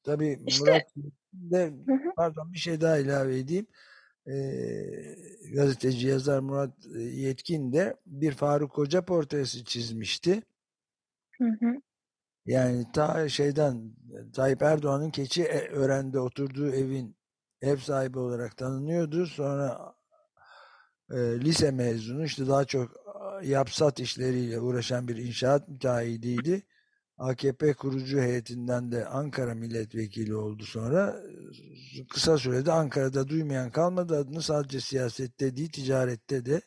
Tabii 0.03 0.39
işte, 0.47 0.71
Murat 0.71 0.83
de 1.33 1.73
pardon 2.15 2.53
bir 2.53 2.57
şey 2.57 2.81
daha 2.81 2.97
ilave 2.97 3.39
edeyim. 3.39 3.67
Ee, 4.27 5.15
gazeteci 5.53 6.07
yazar 6.07 6.39
Murat 6.39 6.85
Yetkin 6.95 7.73
de 7.73 7.95
bir 8.05 8.31
Faruk 8.31 8.77
Hoca 8.77 9.05
portresi 9.05 9.65
çizmişti. 9.65 10.41
Hı 11.37 11.47
hı. 11.59 11.81
Yani 12.45 12.85
ta 12.93 13.29
şeyden 13.29 13.91
Tayyip 14.33 14.61
Erdoğan'ın 14.61 15.09
keçi 15.11 15.47
öğrende 15.71 16.19
oturduğu 16.19 16.69
evin 16.69 17.17
ev 17.61 17.77
sahibi 17.77 18.19
olarak 18.19 18.57
tanınıyordu. 18.57 19.25
Sonra 19.25 19.95
e, 21.11 21.17
lise 21.17 21.71
mezunu 21.71 22.25
işte 22.25 22.47
daha 22.47 22.65
çok 22.65 23.04
yapsat 23.43 23.99
işleriyle 23.99 24.59
uğraşan 24.59 25.07
bir 25.07 25.17
inşaat 25.17 25.69
müteahhidiydi. 25.69 26.63
AKP 27.17 27.73
kurucu 27.73 28.19
heyetinden 28.19 28.91
de 28.91 29.05
Ankara 29.05 29.53
milletvekili 29.53 30.35
oldu 30.35 30.63
sonra. 30.63 31.15
Kısa 32.09 32.37
sürede 32.37 32.71
Ankara'da 32.71 33.27
duymayan 33.27 33.71
kalmadı 33.71 34.17
adını 34.17 34.41
sadece 34.41 34.79
siyasette 34.79 35.55
değil 35.55 35.69
ticarette 35.69 36.45
de 36.45 36.61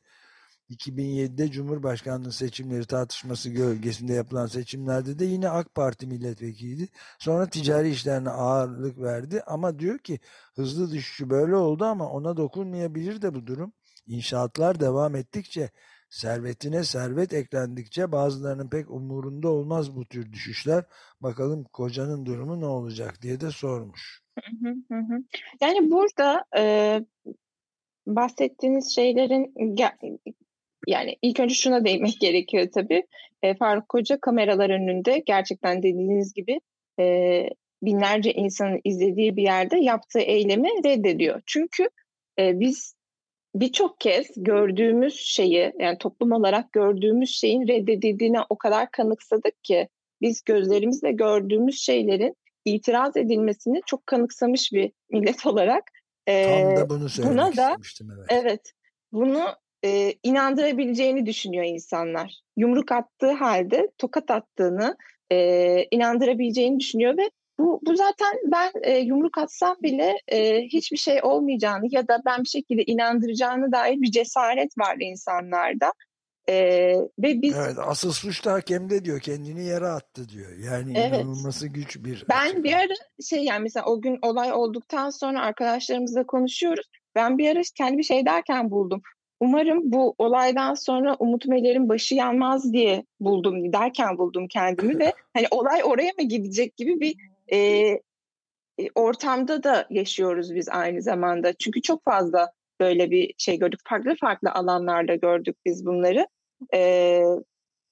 2007'de 0.70 1.50
Cumhurbaşkanlığı 1.50 2.32
seçimleri 2.32 2.86
tartışması 2.86 3.50
gölgesinde 3.50 4.12
yapılan 4.12 4.46
seçimlerde 4.46 5.18
de 5.18 5.24
yine 5.24 5.48
AK 5.48 5.74
Parti 5.74 6.06
milletvekiliydi. 6.06 6.88
Sonra 7.18 7.46
ticari 7.46 7.90
işlerine 7.90 8.30
ağırlık 8.30 8.98
verdi 8.98 9.42
ama 9.46 9.78
diyor 9.78 9.98
ki 9.98 10.20
hızlı 10.54 10.90
düşüşü 10.90 11.30
böyle 11.30 11.56
oldu 11.56 11.84
ama 11.84 12.08
ona 12.10 12.36
dokunmayabilir 12.36 13.22
de 13.22 13.34
bu 13.34 13.46
durum. 13.46 13.72
İnşaatlar 14.06 14.80
devam 14.80 15.16
ettikçe, 15.16 15.70
servetine 16.10 16.84
servet 16.84 17.32
eklendikçe 17.32 18.12
bazılarının 18.12 18.68
pek 18.68 18.90
umurunda 18.90 19.48
olmaz 19.48 19.96
bu 19.96 20.04
tür 20.04 20.32
düşüşler. 20.32 20.84
Bakalım 21.20 21.64
kocanın 21.64 22.26
durumu 22.26 22.60
ne 22.60 22.66
olacak 22.66 23.22
diye 23.22 23.40
de 23.40 23.50
sormuş. 23.50 24.20
Yani 25.60 25.90
burada 25.90 26.44
e, 26.56 26.62
bahsettiğiniz 28.06 28.94
şeylerin 28.94 29.54
yani 30.86 31.16
ilk 31.22 31.40
önce 31.40 31.54
şuna 31.54 31.84
değinmek 31.84 32.16
gerekiyor 32.20 32.68
tabii. 32.74 33.06
E, 33.42 33.54
Faruk 33.54 33.88
Koca 33.88 34.20
kameralar 34.20 34.70
önünde 34.70 35.22
gerçekten 35.26 35.82
dediğiniz 35.82 36.34
gibi 36.34 36.60
e, 37.00 37.44
binlerce 37.82 38.32
insanın 38.32 38.80
izlediği 38.84 39.36
bir 39.36 39.42
yerde 39.42 39.78
yaptığı 39.78 40.20
eylemi 40.20 40.68
reddediyor. 40.84 41.42
Çünkü 41.46 41.88
e, 42.38 42.60
biz 42.60 42.94
birçok 43.54 44.00
kez 44.00 44.26
gördüğümüz 44.36 45.14
şeyi 45.14 45.72
yani 45.78 45.98
toplum 45.98 46.32
olarak 46.32 46.72
gördüğümüz 46.72 47.30
şeyin 47.30 47.68
reddedildiğine 47.68 48.40
o 48.48 48.58
kadar 48.58 48.90
kanıksadık 48.90 49.64
ki 49.64 49.88
biz 50.20 50.44
gözlerimizle 50.44 51.12
gördüğümüz 51.12 51.80
şeylerin 51.80 52.36
itiraz 52.64 53.16
edilmesini 53.16 53.80
çok 53.86 54.06
kanıksamış 54.06 54.72
bir 54.72 54.92
millet 55.10 55.46
olarak 55.46 55.84
e, 56.26 56.44
Tam 56.44 56.76
da 56.76 56.88
bunu 56.88 57.08
söylemek 57.08 57.36
buna 57.36 57.56
da, 57.56 57.76
evet. 58.10 58.26
Evet. 58.28 58.72
Bunu 59.12 59.44
e, 59.84 60.14
inandırabileceğini 60.22 61.26
düşünüyor 61.26 61.64
insanlar. 61.64 62.40
Yumruk 62.56 62.92
attığı 62.92 63.32
halde 63.32 63.90
tokat 63.98 64.30
attığını 64.30 64.96
e, 65.32 65.86
inandırabileceğini 65.90 66.80
düşünüyor 66.80 67.16
ve 67.16 67.30
bu, 67.58 67.80
bu 67.86 67.96
zaten 67.96 68.38
ben 68.44 68.70
e, 68.82 68.98
yumruk 68.98 69.38
atsam 69.38 69.76
bile 69.82 70.16
e, 70.28 70.62
hiçbir 70.62 70.96
şey 70.96 71.20
olmayacağını 71.22 71.86
ya 71.90 72.08
da 72.08 72.22
ben 72.26 72.42
bir 72.42 72.48
şekilde 72.48 72.84
inandıracağını 72.84 73.72
dair 73.72 74.00
bir 74.00 74.10
cesaret 74.10 74.78
var 74.78 74.96
insanlarda. 75.00 75.92
Ee, 76.48 76.94
ve 77.18 77.42
biz 77.42 77.56
evet, 77.56 77.76
asıl 77.78 78.12
suç 78.12 78.44
da 78.44 78.52
hakemde 78.52 79.04
diyor 79.04 79.20
kendini 79.20 79.64
yere 79.64 79.86
attı 79.86 80.28
diyor. 80.28 80.50
Yani 80.58 80.92
evet, 80.96 81.20
inanılması 81.20 81.68
güç 81.68 81.96
bir 82.04 82.24
Ben 82.28 82.44
açıklama. 82.44 82.64
bir 82.64 82.72
ara 82.72 82.94
şey 83.28 83.44
yani 83.44 83.62
mesela 83.62 83.86
o 83.86 84.00
gün 84.00 84.18
olay 84.22 84.52
olduktan 84.52 85.10
sonra 85.10 85.42
arkadaşlarımızla 85.42 86.26
konuşuyoruz. 86.26 86.86
Ben 87.14 87.38
bir 87.38 87.50
ara 87.50 87.60
kendi 87.76 87.98
bir 87.98 88.02
şey 88.02 88.26
derken 88.26 88.70
buldum. 88.70 89.02
Umarım 89.40 89.80
bu 89.84 90.14
olaydan 90.18 90.74
sonra 90.74 91.16
Umut 91.18 91.46
Meler'in 91.46 91.88
başı 91.88 92.14
yanmaz 92.14 92.72
diye 92.72 93.04
buldum 93.20 93.72
derken 93.72 94.18
buldum 94.18 94.48
kendimi 94.48 94.98
ve 94.98 95.12
hani 95.34 95.46
olay 95.50 95.80
oraya 95.84 96.12
mı 96.18 96.28
gidecek 96.28 96.76
gibi 96.76 97.00
bir 97.00 97.14
e, 97.52 98.00
ortamda 98.94 99.62
da 99.62 99.86
yaşıyoruz 99.90 100.54
biz 100.54 100.68
aynı 100.68 101.02
zamanda. 101.02 101.52
Çünkü 101.52 101.82
çok 101.82 102.04
fazla 102.04 102.52
böyle 102.80 103.10
bir 103.10 103.34
şey 103.38 103.58
gördük. 103.58 103.80
Farklı 103.88 104.16
farklı 104.20 104.50
alanlarda 104.50 105.14
gördük 105.14 105.56
biz 105.66 105.86
bunları. 105.86 106.26
E, 106.74 107.22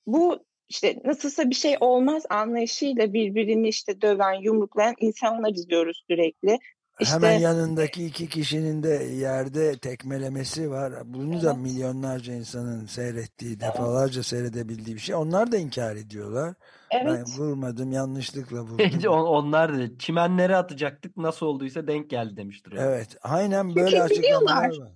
bu 0.07 0.45
işte 0.69 0.97
nasılsa 1.05 1.51
bir 1.51 1.55
şey 1.55 1.77
olmaz 1.81 2.25
anlayışıyla 2.31 3.13
birbirini 3.13 3.69
işte 3.69 4.01
döven, 4.01 4.33
yumruklayan 4.33 4.95
insanlar 5.01 5.51
izliyoruz 5.51 6.05
sürekli. 6.11 6.59
İşte, 7.01 7.15
Hemen 7.15 7.39
yanındaki 7.39 8.07
iki 8.07 8.29
kişinin 8.29 8.83
de 8.83 8.89
yerde 9.05 9.79
tekmelemesi 9.79 10.71
var. 10.71 10.93
Bunu 11.05 11.33
evet. 11.33 11.43
da 11.43 11.55
milyonlarca 11.55 12.35
insanın 12.35 12.87
seyrettiği, 12.87 13.61
defalarca 13.61 14.23
seyredebildiği 14.23 14.97
bir 14.97 15.01
şey. 15.01 15.15
Onlar 15.15 15.53
da 15.53 15.57
inkar 15.57 15.97
ediyorlar. 15.97 16.55
Evet. 16.91 17.07
Ben 17.07 17.25
vurmadım, 17.39 17.93
yanlışlıkla 17.93 18.61
vurdum. 18.63 19.13
Onlar 19.13 19.79
da 19.79 19.99
çimenlere 19.99 20.57
atacaktık, 20.57 21.17
nasıl 21.17 21.47
olduysa 21.47 21.87
denk 21.87 22.11
geldi 22.11 22.37
demiştir. 22.37 22.73
Evet, 22.79 23.17
aynen 23.23 23.75
böyle 23.75 23.91
Çünkü 23.91 24.03
açıklamalar 24.03 24.69
var. 24.69 24.93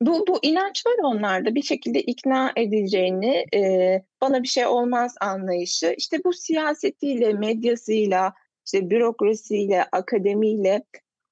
Bu, 0.00 0.24
bu 0.28 0.38
inanç 0.42 0.86
var 0.86 0.94
onlarda 1.02 1.54
bir 1.54 1.62
şekilde 1.62 2.00
ikna 2.00 2.52
edileceğini, 2.56 3.46
e, 3.54 4.02
bana 4.20 4.42
bir 4.42 4.48
şey 4.48 4.66
olmaz 4.66 5.14
anlayışı. 5.20 5.94
İşte 5.98 6.18
bu 6.24 6.32
siyasetiyle, 6.32 7.32
medyasıyla, 7.32 8.34
işte 8.66 8.90
bürokrasiyle, 8.90 9.84
akademiyle 9.92 10.82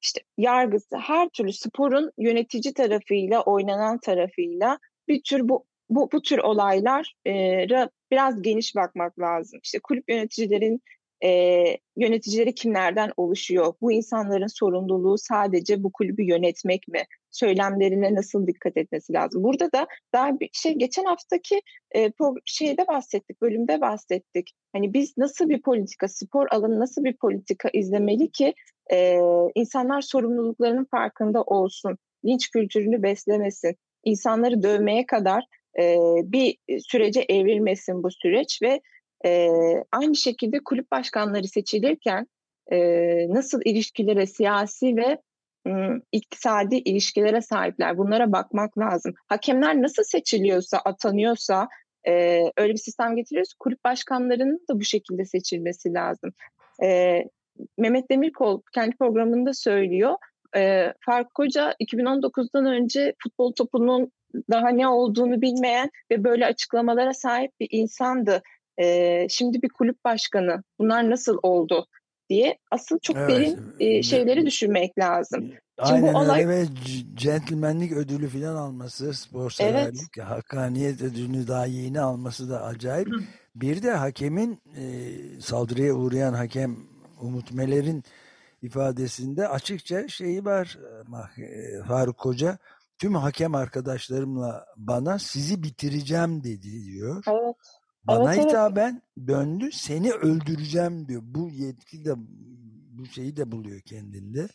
işte 0.06 0.20
yargısı 0.38 0.96
her 0.96 1.28
türlü 1.28 1.52
sporun 1.52 2.10
yönetici 2.18 2.74
tarafıyla 2.74 3.42
oynanan 3.42 3.98
tarafıyla 3.98 4.78
bir 5.08 5.22
tür 5.22 5.48
bu 5.48 5.64
bu, 5.90 6.08
bu 6.12 6.22
tür 6.22 6.38
olaylara 6.38 7.90
biraz 8.10 8.42
geniş 8.42 8.76
bakmak 8.76 9.18
lazım. 9.18 9.60
İşte 9.62 9.78
kulüp 9.78 10.10
yöneticilerin 10.10 10.82
e, 11.24 11.62
yöneticileri 11.96 12.54
kimlerden 12.54 13.12
oluşuyor? 13.16 13.74
Bu 13.80 13.92
insanların 13.92 14.46
sorumluluğu 14.46 15.18
sadece 15.18 15.82
bu 15.82 15.92
kulübü 15.92 16.22
yönetmek 16.22 16.88
mi? 16.88 17.02
Söylemlerine 17.30 18.14
nasıl 18.14 18.46
dikkat 18.46 18.76
etmesi 18.76 19.12
lazım? 19.12 19.42
Burada 19.42 19.72
da 19.72 19.86
daha 20.12 20.40
bir 20.40 20.50
şey 20.52 20.74
geçen 20.74 21.04
haftaki 21.04 21.62
e, 21.96 22.12
şeyde 22.44 22.86
bahsettik, 22.86 23.42
bölümde 23.42 23.80
bahsettik. 23.80 24.50
Hani 24.72 24.94
biz 24.94 25.18
nasıl 25.18 25.48
bir 25.48 25.62
politika, 25.62 26.08
spor 26.08 26.46
alanı 26.50 26.80
nasıl 26.80 27.04
bir 27.04 27.16
politika 27.16 27.68
izlemeli 27.72 28.30
ki 28.30 28.54
e, 28.92 29.18
insanlar 29.54 30.00
sorumluluklarının 30.00 30.86
farkında 30.90 31.42
olsun, 31.42 31.98
linç 32.24 32.50
kültürünü 32.50 33.02
beslemesin, 33.02 33.76
insanları 34.04 34.62
dövmeye 34.62 35.06
kadar 35.06 35.44
e, 35.78 35.96
bir 36.24 36.56
sürece 36.80 37.20
evrilmesin 37.28 38.02
bu 38.02 38.10
süreç 38.10 38.62
ve 38.62 38.80
e, 39.24 39.48
aynı 39.92 40.16
şekilde 40.16 40.58
kulüp 40.64 40.90
başkanları 40.90 41.48
seçilirken 41.48 42.26
e, 42.72 42.78
nasıl 43.28 43.60
ilişkilere, 43.64 44.26
siyasi 44.26 44.96
ve 44.96 45.18
ım, 45.66 46.02
iktisadi 46.12 46.76
ilişkilere 46.76 47.40
sahipler 47.40 47.98
bunlara 47.98 48.32
bakmak 48.32 48.78
lazım. 48.78 49.14
Hakemler 49.26 49.82
nasıl 49.82 50.02
seçiliyorsa, 50.02 50.78
atanıyorsa 50.78 51.68
e, 52.08 52.42
öyle 52.56 52.72
bir 52.72 52.78
sistem 52.78 53.16
getiriyoruz. 53.16 53.54
Kulüp 53.58 53.84
başkanlarının 53.84 54.60
da 54.70 54.80
bu 54.80 54.84
şekilde 54.84 55.24
seçilmesi 55.24 55.92
lazım. 55.94 56.32
E, 56.82 57.18
Mehmet 57.78 58.10
Demirkol 58.10 58.62
kendi 58.74 58.96
programında 58.96 59.54
söylüyor. 59.54 60.14
E, 60.56 60.92
Faruk 61.00 61.34
Koca 61.34 61.74
2019'dan 61.80 62.66
önce 62.66 63.14
futbol 63.22 63.52
topunun 63.52 64.12
daha 64.50 64.68
ne 64.68 64.88
olduğunu 64.88 65.42
bilmeyen 65.42 65.90
ve 66.10 66.24
böyle 66.24 66.46
açıklamalara 66.46 67.14
sahip 67.14 67.50
bir 67.60 67.68
insandı. 67.70 68.42
E, 68.78 69.26
şimdi 69.30 69.62
bir 69.62 69.68
kulüp 69.68 70.04
başkanı. 70.04 70.62
Bunlar 70.78 71.10
nasıl 71.10 71.38
oldu 71.42 71.86
diye 72.28 72.58
asıl 72.70 72.98
çok 72.98 73.16
evet. 73.16 73.30
derin 73.30 73.58
e, 73.80 74.02
şeyleri 74.02 74.46
düşünmek 74.46 74.98
lazım. 74.98 75.52
Aynen 75.78 76.00
Şimdi 76.00 76.14
bu 76.14 76.18
olay... 76.18 76.44
öyle 76.44 76.48
ve 76.48 76.66
centilmenlik 77.14 77.92
ödülü 77.92 78.28
falan 78.28 78.56
alması, 78.56 79.14
spor 79.14 79.50
severlik, 79.50 80.18
evet. 80.18 80.28
hakkaniyet 80.28 81.02
ödülünü 81.02 81.48
daha 81.48 81.66
yeni 81.66 82.00
alması 82.00 82.50
da 82.50 82.62
acayip. 82.64 83.08
Bir 83.54 83.82
de 83.82 83.90
hakemin 83.90 84.60
e, 84.76 84.84
saldırıya 85.40 85.94
uğrayan 85.94 86.32
hakem 86.32 86.76
Umut 87.20 87.52
Meler'in 87.52 88.04
ifadesinde 88.62 89.48
açıkça 89.48 90.08
şeyi 90.08 90.44
var 90.44 90.78
e, 91.38 91.82
Faruk 91.82 92.18
Koca 92.18 92.58
tüm 92.98 93.14
hakem 93.14 93.54
arkadaşlarımla 93.54 94.66
bana 94.76 95.18
sizi 95.18 95.62
bitireceğim 95.62 96.44
dedi 96.44 96.84
diyor. 96.84 97.24
Evet. 97.28 97.56
Bana 98.06 98.34
evet, 98.34 98.44
hitaben 98.44 99.02
evet. 99.18 99.28
döndü 99.28 99.72
seni 99.72 100.12
öldüreceğim 100.12 101.08
diyor. 101.08 101.22
Bu 101.24 101.50
yetki 101.50 102.04
de 102.04 102.14
bu 102.98 103.06
şeyi 103.06 103.36
de 103.36 103.52
buluyor 103.52 103.80
kendinde. 103.80 104.48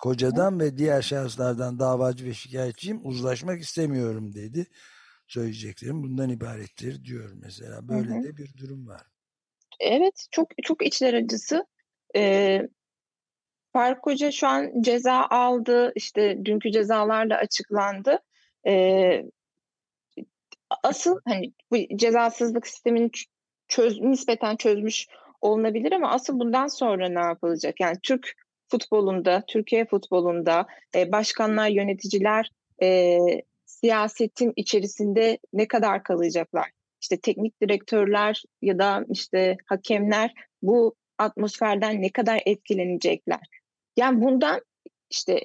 Kocadan 0.00 0.60
evet. 0.60 0.72
ve 0.72 0.78
diğer 0.78 1.02
şahıslardan 1.02 1.78
davacı 1.78 2.24
ve 2.24 2.34
şikayetçiyim 2.34 3.00
uzlaşmak 3.04 3.60
istemiyorum 3.60 4.34
dedi. 4.34 4.66
Söyleyeceklerim 5.28 6.02
bundan 6.02 6.30
ibarettir 6.30 7.04
diyor 7.04 7.30
mesela. 7.34 7.88
Böyle 7.88 8.10
hı 8.10 8.18
hı. 8.18 8.22
de 8.22 8.36
bir 8.36 8.56
durum 8.56 8.86
var. 8.86 9.02
Evet 9.80 10.26
çok 10.30 10.50
çok 10.62 10.86
içler 10.86 11.14
acısı. 11.14 11.66
Ee, 12.16 12.68
Faruk 13.72 14.06
Hoca 14.06 14.30
şu 14.30 14.48
an 14.48 14.82
ceza 14.82 15.26
aldı. 15.30 15.92
İşte 15.94 16.44
dünkü 16.44 16.72
cezalarla 16.72 17.36
açıklandı. 17.36 18.18
Ee, 18.66 19.22
asıl 20.82 21.20
hani 21.28 21.52
bu 21.70 21.76
cezasızlık 21.96 22.66
sistemini 22.66 23.10
çöz, 23.68 24.00
nispeten 24.00 24.56
çözmüş 24.56 25.06
olunabilir 25.40 25.92
ama 25.92 26.10
asıl 26.10 26.40
bundan 26.40 26.66
sonra 26.66 27.08
ne 27.08 27.20
yapılacak? 27.20 27.80
Yani 27.80 27.96
Türk 28.02 28.32
futbolunda, 28.68 29.44
Türkiye 29.48 29.86
futbolunda 29.86 30.66
e, 30.94 31.12
başkanlar, 31.12 31.68
yöneticiler 31.68 32.50
e, 32.82 33.18
siyasetin 33.64 34.52
içerisinde 34.56 35.38
ne 35.52 35.68
kadar 35.68 36.02
kalacaklar? 36.02 36.70
İşte 37.00 37.16
teknik 37.20 37.62
direktörler 37.62 38.42
ya 38.62 38.78
da 38.78 39.04
işte 39.10 39.56
hakemler 39.66 40.34
bu 40.62 40.94
atmosferden 41.18 42.02
ne 42.02 42.12
kadar 42.12 42.42
etkilenecekler? 42.46 43.40
Yani 43.96 44.22
bundan 44.22 44.60
işte 45.10 45.40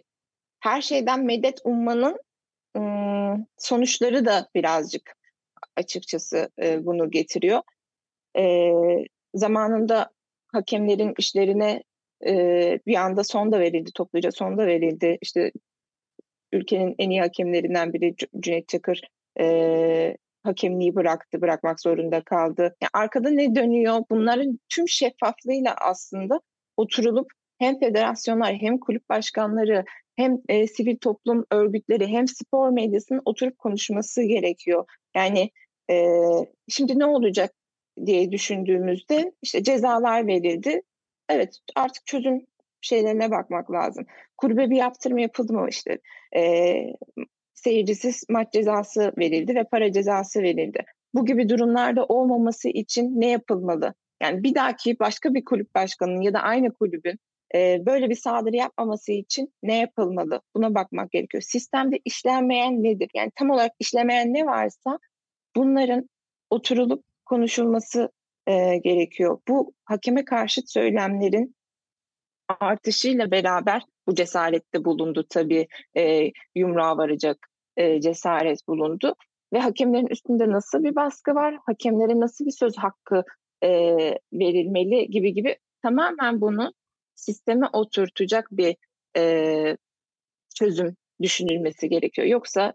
her 0.59 0.81
şeyden 0.81 1.25
medet 1.25 1.59
ummanın 1.63 2.19
sonuçları 3.57 4.25
da 4.25 4.49
birazcık 4.55 5.15
açıkçası 5.75 6.49
e, 6.61 6.85
bunu 6.85 7.11
getiriyor. 7.11 7.61
E, 8.37 8.71
zamanında 9.33 10.09
hakemlerin 10.47 11.13
işlerine 11.17 11.83
e, 12.25 12.33
bir 12.87 12.95
anda 12.95 13.23
son 13.23 13.51
da 13.51 13.59
verildi, 13.59 13.91
topluca 13.95 14.31
son 14.31 14.57
da 14.57 14.67
verildi. 14.67 15.17
İşte 15.21 15.51
ülkenin 16.51 16.95
en 16.99 17.09
iyi 17.09 17.21
hakemlerinden 17.21 17.93
biri 17.93 18.15
Cüneyt 18.39 18.67
Çakır 18.67 19.01
e, 19.39 20.17
hakemliği 20.43 20.95
bıraktı, 20.95 21.41
bırakmak 21.41 21.81
zorunda 21.81 22.21
kaldı. 22.21 22.61
Yani 22.61 22.89
arkada 22.93 23.29
ne 23.29 23.55
dönüyor? 23.55 24.03
Bunların 24.09 24.59
tüm 24.69 24.87
şeffaflığıyla 24.87 25.75
aslında 25.81 26.41
oturulup 26.77 27.27
hem 27.59 27.79
federasyonlar 27.79 28.53
hem 28.53 28.79
kulüp 28.79 29.09
başkanları 29.09 29.85
hem 30.15 30.41
e, 30.49 30.67
sivil 30.67 30.97
toplum 30.97 31.45
örgütleri 31.51 32.07
hem 32.07 32.27
spor 32.27 32.69
medyasının 32.69 33.21
oturup 33.25 33.57
konuşması 33.57 34.23
gerekiyor. 34.23 34.85
Yani 35.15 35.51
e, 35.91 35.95
şimdi 36.69 36.99
ne 36.99 37.05
olacak 37.05 37.51
diye 38.05 38.31
düşündüğümüzde 38.31 39.31
işte 39.41 39.63
cezalar 39.63 40.27
verildi. 40.27 40.81
Evet 41.29 41.57
artık 41.75 42.05
çözüm 42.05 42.45
şeylerine 42.81 43.31
bakmak 43.31 43.71
lazım. 43.71 44.05
Kulübe 44.37 44.69
bir 44.69 44.75
yaptırım 44.75 45.17
yapıldı 45.17 45.53
mı 45.53 45.67
işte 45.69 45.99
e, 46.35 46.73
seyircisiz 47.53 48.23
maç 48.29 48.53
cezası 48.53 49.13
verildi 49.17 49.55
ve 49.55 49.63
para 49.63 49.91
cezası 49.91 50.41
verildi. 50.41 50.85
Bu 51.13 51.25
gibi 51.25 51.49
durumlarda 51.49 52.05
olmaması 52.05 52.69
için 52.69 53.21
ne 53.21 53.29
yapılmalı? 53.29 53.93
Yani 54.21 54.43
bir 54.43 54.55
dahaki 54.55 54.99
başka 54.99 55.33
bir 55.33 55.45
kulüp 55.45 55.75
başkanının 55.75 56.21
ya 56.21 56.33
da 56.33 56.39
aynı 56.39 56.73
kulübün 56.73 57.19
e, 57.55 57.85
böyle 57.85 58.09
bir 58.09 58.15
saldırı 58.15 58.55
yapmaması 58.55 59.11
için 59.11 59.53
ne 59.63 59.77
yapılmalı? 59.77 60.41
Buna 60.55 60.75
bakmak 60.75 61.11
gerekiyor. 61.11 61.43
Sistemde 61.43 61.99
işlenmeyen 62.05 62.83
nedir? 62.83 63.09
Yani 63.15 63.31
tam 63.35 63.49
olarak 63.49 63.71
işlemeyen 63.79 64.33
ne 64.33 64.45
varsa 64.45 64.99
bunların 65.55 66.09
oturulup 66.49 67.03
konuşulması 67.25 68.11
e, 68.47 68.77
gerekiyor. 68.77 69.39
Bu 69.47 69.73
hakeme 69.85 70.25
karşı 70.25 70.61
söylemlerin 70.65 71.55
artışıyla 72.59 73.31
beraber 73.31 73.81
bu 74.07 74.15
cesarette 74.15 74.85
bulundu 74.85 75.25
tabii 75.29 75.67
e, 75.97 76.31
yumruğa 76.55 76.97
varacak 76.97 77.47
e, 77.77 78.01
cesaret 78.01 78.67
bulundu. 78.67 79.15
Ve 79.53 79.59
hakemlerin 79.59 80.07
üstünde 80.07 80.51
nasıl 80.51 80.83
bir 80.83 80.95
baskı 80.95 81.35
var, 81.35 81.57
hakemlere 81.65 82.19
nasıl 82.19 82.45
bir 82.45 82.51
söz 82.51 82.77
hakkı 82.77 83.23
e, 83.63 83.69
verilmeli 84.33 85.07
gibi 85.07 85.33
gibi 85.33 85.57
tamamen 85.81 86.41
bunu 86.41 86.73
sisteme 87.15 87.67
oturtacak 87.73 88.47
bir 88.51 88.75
e, 89.17 89.77
çözüm 90.55 90.95
düşünülmesi 91.21 91.89
gerekiyor. 91.89 92.27
Yoksa 92.27 92.73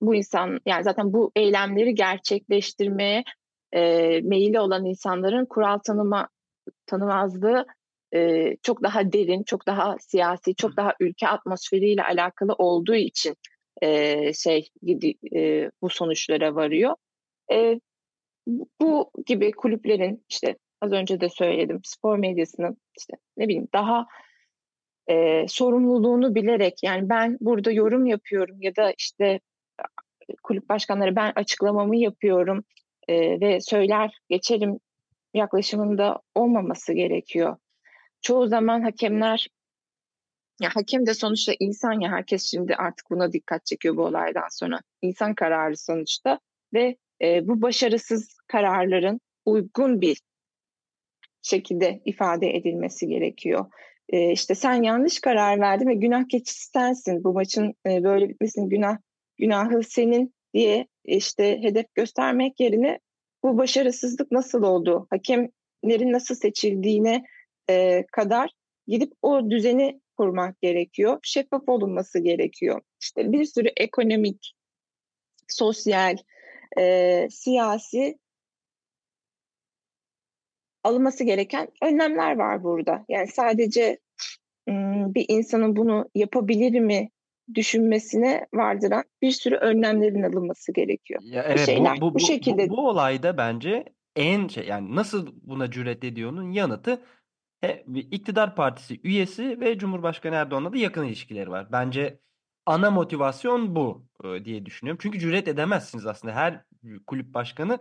bu 0.00 0.14
insan 0.14 0.60
yani 0.66 0.84
zaten 0.84 1.12
bu 1.12 1.32
eylemleri 1.36 1.94
gerçekleştirmeye 1.94 3.24
e, 3.72 3.80
meyilli 4.20 4.60
olan 4.60 4.84
insanların 4.84 5.46
kural 5.46 5.78
tanıma 5.78 6.28
tanımazlığı 6.86 7.66
e, 8.14 8.50
çok 8.62 8.82
daha 8.82 9.12
derin, 9.12 9.42
çok 9.42 9.66
daha 9.66 9.96
siyasi, 10.00 10.54
çok 10.54 10.76
daha 10.76 10.94
ülke 11.00 11.28
atmosferiyle 11.28 12.02
alakalı 12.02 12.52
olduğu 12.52 12.94
için 12.94 13.36
e, 13.82 14.32
şey 14.32 14.68
e, 15.34 15.70
bu 15.82 15.88
sonuçlara 15.88 16.54
varıyor. 16.54 16.94
E, 17.52 17.80
bu 18.80 19.10
gibi 19.26 19.52
kulüplerin 19.52 20.24
işte 20.28 20.56
az 20.82 20.92
önce 20.92 21.20
de 21.20 21.28
söyledim 21.28 21.80
spor 21.84 22.18
medyasının 22.18 22.76
işte 22.98 23.12
ne 23.36 23.48
bileyim 23.48 23.68
daha 23.72 24.06
e, 25.10 25.44
sorumluluğunu 25.48 26.34
bilerek 26.34 26.82
yani 26.82 27.08
ben 27.08 27.38
burada 27.40 27.72
yorum 27.72 28.06
yapıyorum 28.06 28.56
ya 28.60 28.76
da 28.76 28.92
işte 28.98 29.40
kulüp 30.42 30.68
başkanları 30.68 31.16
ben 31.16 31.32
açıklamamı 31.36 31.96
yapıyorum 31.96 32.64
e, 33.08 33.40
ve 33.40 33.60
söyler 33.60 34.18
geçerim 34.28 34.78
yaklaşımında 35.34 36.20
olmaması 36.34 36.92
gerekiyor. 36.92 37.56
Çoğu 38.22 38.46
zaman 38.46 38.82
hakemler 38.82 39.48
ya 40.60 40.70
hakem 40.74 41.06
de 41.06 41.14
sonuçta 41.14 41.52
insan 41.60 42.00
ya 42.00 42.10
herkes 42.10 42.50
şimdi 42.50 42.74
artık 42.74 43.10
buna 43.10 43.32
dikkat 43.32 43.66
çekiyor 43.66 43.96
bu 43.96 44.02
olaydan 44.02 44.48
sonra. 44.50 44.80
İnsan 45.02 45.34
kararı 45.34 45.76
sonuçta 45.76 46.40
ve 46.74 46.96
e, 47.22 47.48
bu 47.48 47.62
başarısız 47.62 48.36
kararların 48.46 49.20
uygun 49.44 50.00
bir 50.00 50.20
şekilde 51.42 52.00
ifade 52.04 52.56
edilmesi 52.56 53.06
gerekiyor. 53.06 53.66
E, 54.08 54.32
işte 54.32 54.54
sen 54.54 54.82
yanlış 54.82 55.20
karar 55.20 55.60
verdin 55.60 55.86
ve 55.86 55.94
günah 55.94 56.28
keçisi 56.28 56.70
sensin. 56.70 57.24
Bu 57.24 57.32
maçın 57.32 57.74
e, 57.86 58.04
böyle 58.04 58.28
bitmesinin 58.28 58.68
günah 58.68 58.98
günahı 59.38 59.82
senin 59.82 60.34
diye 60.54 60.86
işte 61.04 61.62
hedef 61.62 61.94
göstermek 61.94 62.60
yerine 62.60 62.98
bu 63.42 63.58
başarısızlık 63.58 64.32
nasıl 64.32 64.62
oldu, 64.62 65.06
hakemlerin 65.10 66.12
nasıl 66.12 66.34
seçildiğine 66.34 67.24
e, 67.70 68.04
kadar 68.12 68.50
gidip 68.86 69.12
o 69.22 69.50
düzeni 69.50 70.00
kurmak 70.16 70.60
gerekiyor. 70.60 71.18
Şeffaf 71.22 71.68
olunması 71.68 72.18
gerekiyor. 72.18 72.80
İşte 73.02 73.32
bir 73.32 73.44
sürü 73.44 73.68
ekonomik, 73.76 74.54
sosyal, 75.48 76.16
e, 76.78 77.28
siyasi 77.30 78.18
alınması 80.84 81.24
gereken 81.24 81.68
önlemler 81.82 82.36
var 82.36 82.64
burada. 82.64 83.04
Yani 83.08 83.26
sadece 83.26 83.98
bir 85.14 85.24
insanın 85.28 85.76
bunu 85.76 86.10
yapabilir 86.14 86.80
mi 86.80 87.10
düşünmesine 87.54 88.46
vardıran 88.54 89.04
bir 89.22 89.30
sürü 89.30 89.56
önlemlerin 89.56 90.22
alınması 90.22 90.72
gerekiyor. 90.72 91.20
Ya 91.24 91.42
evet, 91.42 91.58
bu, 91.58 91.62
şeyler 91.62 91.96
bu, 91.96 92.10
bu, 92.10 92.14
bu 92.14 92.20
şekilde. 92.20 92.68
Bu, 92.68 92.76
bu 92.76 92.88
olayda 92.88 93.36
bence 93.36 93.84
en 94.16 94.48
şey 94.48 94.66
yani 94.66 94.96
nasıl 94.96 95.28
buna 95.42 95.70
cüret 95.70 96.04
ediyor'nun 96.04 96.50
yanıtı 96.50 97.02
he, 97.60 97.84
iktidar 98.10 98.56
partisi 98.56 99.00
üyesi 99.04 99.60
ve 99.60 99.78
Cumhurbaşkanı 99.78 100.34
Erdoğan'la 100.34 100.72
da 100.72 100.76
yakın 100.76 101.04
ilişkileri 101.04 101.50
var. 101.50 101.68
Bence 101.72 102.18
ana 102.66 102.90
motivasyon 102.90 103.76
bu 103.76 104.06
diye 104.44 104.66
düşünüyorum. 104.66 104.98
Çünkü 105.02 105.18
cüret 105.18 105.48
edemezsiniz 105.48 106.06
aslında. 106.06 106.34
Her 106.34 106.64
kulüp 107.06 107.34
başkanı 107.34 107.78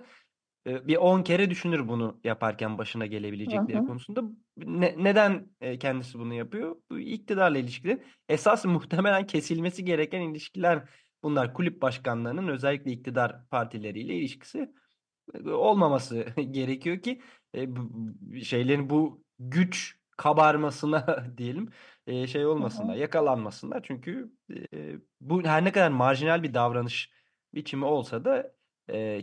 bir 0.65 0.97
10 0.97 1.23
kere 1.23 1.49
düşünür 1.49 1.87
bunu 1.87 2.19
yaparken 2.23 2.77
başına 2.77 3.05
gelebilecekleri 3.05 3.77
hı 3.77 3.81
hı. 3.81 3.87
konusunda. 3.87 4.23
Ne, 4.57 4.95
neden 4.97 5.47
kendisi 5.79 6.19
bunu 6.19 6.33
yapıyor? 6.33 6.75
Bu 6.91 6.99
iktidarla 6.99 7.57
ilişkiler. 7.57 7.97
Esas 8.29 8.65
muhtemelen 8.65 9.27
kesilmesi 9.27 9.85
gereken 9.85 10.21
ilişkiler 10.21 10.89
bunlar. 11.23 11.53
Kulüp 11.53 11.81
başkanlarının 11.81 12.47
özellikle 12.47 12.91
iktidar 12.91 13.47
partileriyle 13.49 14.15
ilişkisi 14.15 14.71
olmaması 15.45 16.25
gerekiyor 16.51 17.01
ki 17.01 17.21
şeylerin 18.43 18.89
bu 18.89 19.23
güç 19.39 19.95
kabarmasına 20.17 21.25
diyelim 21.37 21.69
şey 22.27 22.45
olmasınlar, 22.45 22.95
yakalanmasınlar. 22.95 23.83
Çünkü 23.83 24.31
bu 25.21 25.43
her 25.43 25.65
ne 25.65 25.71
kadar 25.71 25.89
marjinal 25.89 26.43
bir 26.43 26.53
davranış 26.53 27.11
biçimi 27.53 27.85
olsa 27.85 28.25
da 28.25 28.51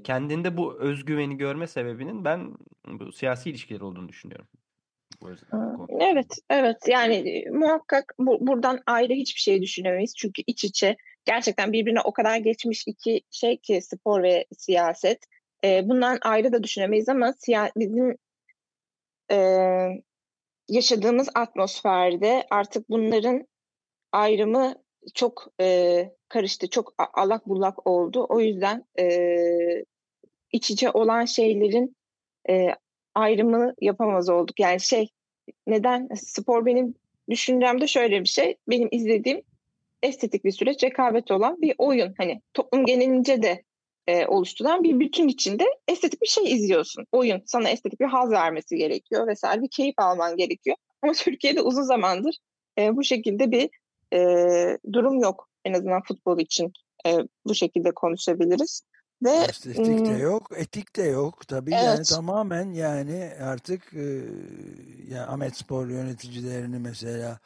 kendinde 0.05 0.57
bu 0.57 0.81
özgüveni 0.81 1.37
görme 1.37 1.67
sebebinin 1.67 2.25
ben 2.25 2.55
bu 2.87 3.13
siyasi 3.13 3.51
ilişkiler 3.51 3.81
olduğunu 3.81 4.09
düşünüyorum. 4.09 4.47
Evet, 6.01 6.39
evet. 6.51 6.77
Yani 6.89 7.45
muhakkak 7.53 8.15
bu, 8.19 8.47
buradan 8.47 8.81
ayrı 8.87 9.13
hiçbir 9.13 9.41
şey 9.41 9.63
düşünemeyiz. 9.63 10.15
Çünkü 10.17 10.43
iç 10.47 10.65
içe 10.65 10.97
gerçekten 11.25 11.73
birbirine 11.73 12.01
o 12.01 12.13
kadar 12.13 12.37
geçmiş 12.37 12.85
iki 12.87 13.21
şey 13.31 13.57
ki 13.57 13.81
spor 13.83 14.23
ve 14.23 14.45
siyaset. 14.59 15.19
E, 15.65 15.89
bundan 15.89 16.19
ayrı 16.23 16.53
da 16.53 16.63
düşünemeyiz 16.63 17.09
ama 17.09 17.33
siya 17.39 17.71
bizim 17.77 18.17
e, 19.31 19.37
yaşadığımız 20.69 21.29
atmosferde 21.35 22.47
artık 22.51 22.91
bunların 22.91 23.47
ayrımı 24.13 24.75
çok 25.15 25.47
e, 25.61 26.11
karıştı, 26.29 26.71
çok 26.71 26.95
alak 27.15 27.49
bullak 27.49 27.87
oldu. 27.87 28.27
O 28.29 28.41
yüzden 28.41 28.85
e, 28.99 29.05
iç 30.53 30.71
içe 30.71 30.91
olan 30.91 31.25
şeylerin 31.25 31.97
e, 32.51 32.69
ayrımını 33.15 33.75
yapamaz 33.81 34.29
olduk. 34.29 34.61
Yani 34.61 34.81
şey 34.81 35.09
neden 35.67 36.09
spor 36.15 36.67
benim 36.67 36.95
düşüncemde 37.31 37.87
şöyle 37.87 38.21
bir 38.21 38.29
şey. 38.29 38.57
Benim 38.69 38.89
izlediğim 38.91 39.43
estetik 40.03 40.45
bir 40.45 40.53
süreç, 40.53 40.85
rekabet 40.85 41.31
olan 41.31 41.63
bir 41.63 41.75
oyun. 41.79 42.15
Hani 42.19 42.43
toplum 42.55 42.87
genelince 42.87 43.43
de 43.43 43.63
e, 44.07 44.27
oluşturan 44.27 44.85
bir 44.85 45.01
bütün 45.01 45.29
içinde 45.29 45.65
estetik 45.89 46.23
bir 46.23 46.27
şey 46.27 46.53
izliyorsun. 46.53 47.07
Oyun 47.13 47.43
sana 47.47 47.69
estetik 47.69 48.01
bir 48.01 48.07
haz 48.07 48.31
vermesi 48.31 48.77
gerekiyor 48.77 49.27
vesaire 49.27 49.63
bir 49.63 49.69
keyif 49.69 49.95
alman 49.99 50.37
gerekiyor. 50.37 50.77
Ama 51.03 51.13
Türkiye'de 51.13 51.63
uzun 51.63 51.83
zamandır 51.83 52.37
e, 52.79 52.97
bu 52.97 53.05
şekilde 53.05 53.51
bir 53.51 53.71
e, 54.13 54.19
durum 54.93 55.21
yok. 55.21 55.49
En 55.69 55.75
azından 55.75 56.03
futbol 56.03 56.39
için 56.39 56.73
e, 57.07 57.19
bu 57.45 57.55
şekilde 57.55 57.91
konuşabiliriz. 57.91 58.83
Ve 59.23 59.31
estetik 59.31 60.07
de 60.07 60.19
yok, 60.23 60.51
etik 60.57 60.97
de 60.97 61.03
yok 61.03 61.49
tabii 61.49 61.75
evet. 61.75 61.85
yani 61.85 62.03
tamamen 62.05 62.73
yani 62.73 63.33
artık 63.43 63.95
e, 63.95 64.25
yani 65.09 65.27
Ahmet 65.27 65.57
Spor 65.57 65.89
yöneticilerini 65.89 66.79
mesela 66.79 67.39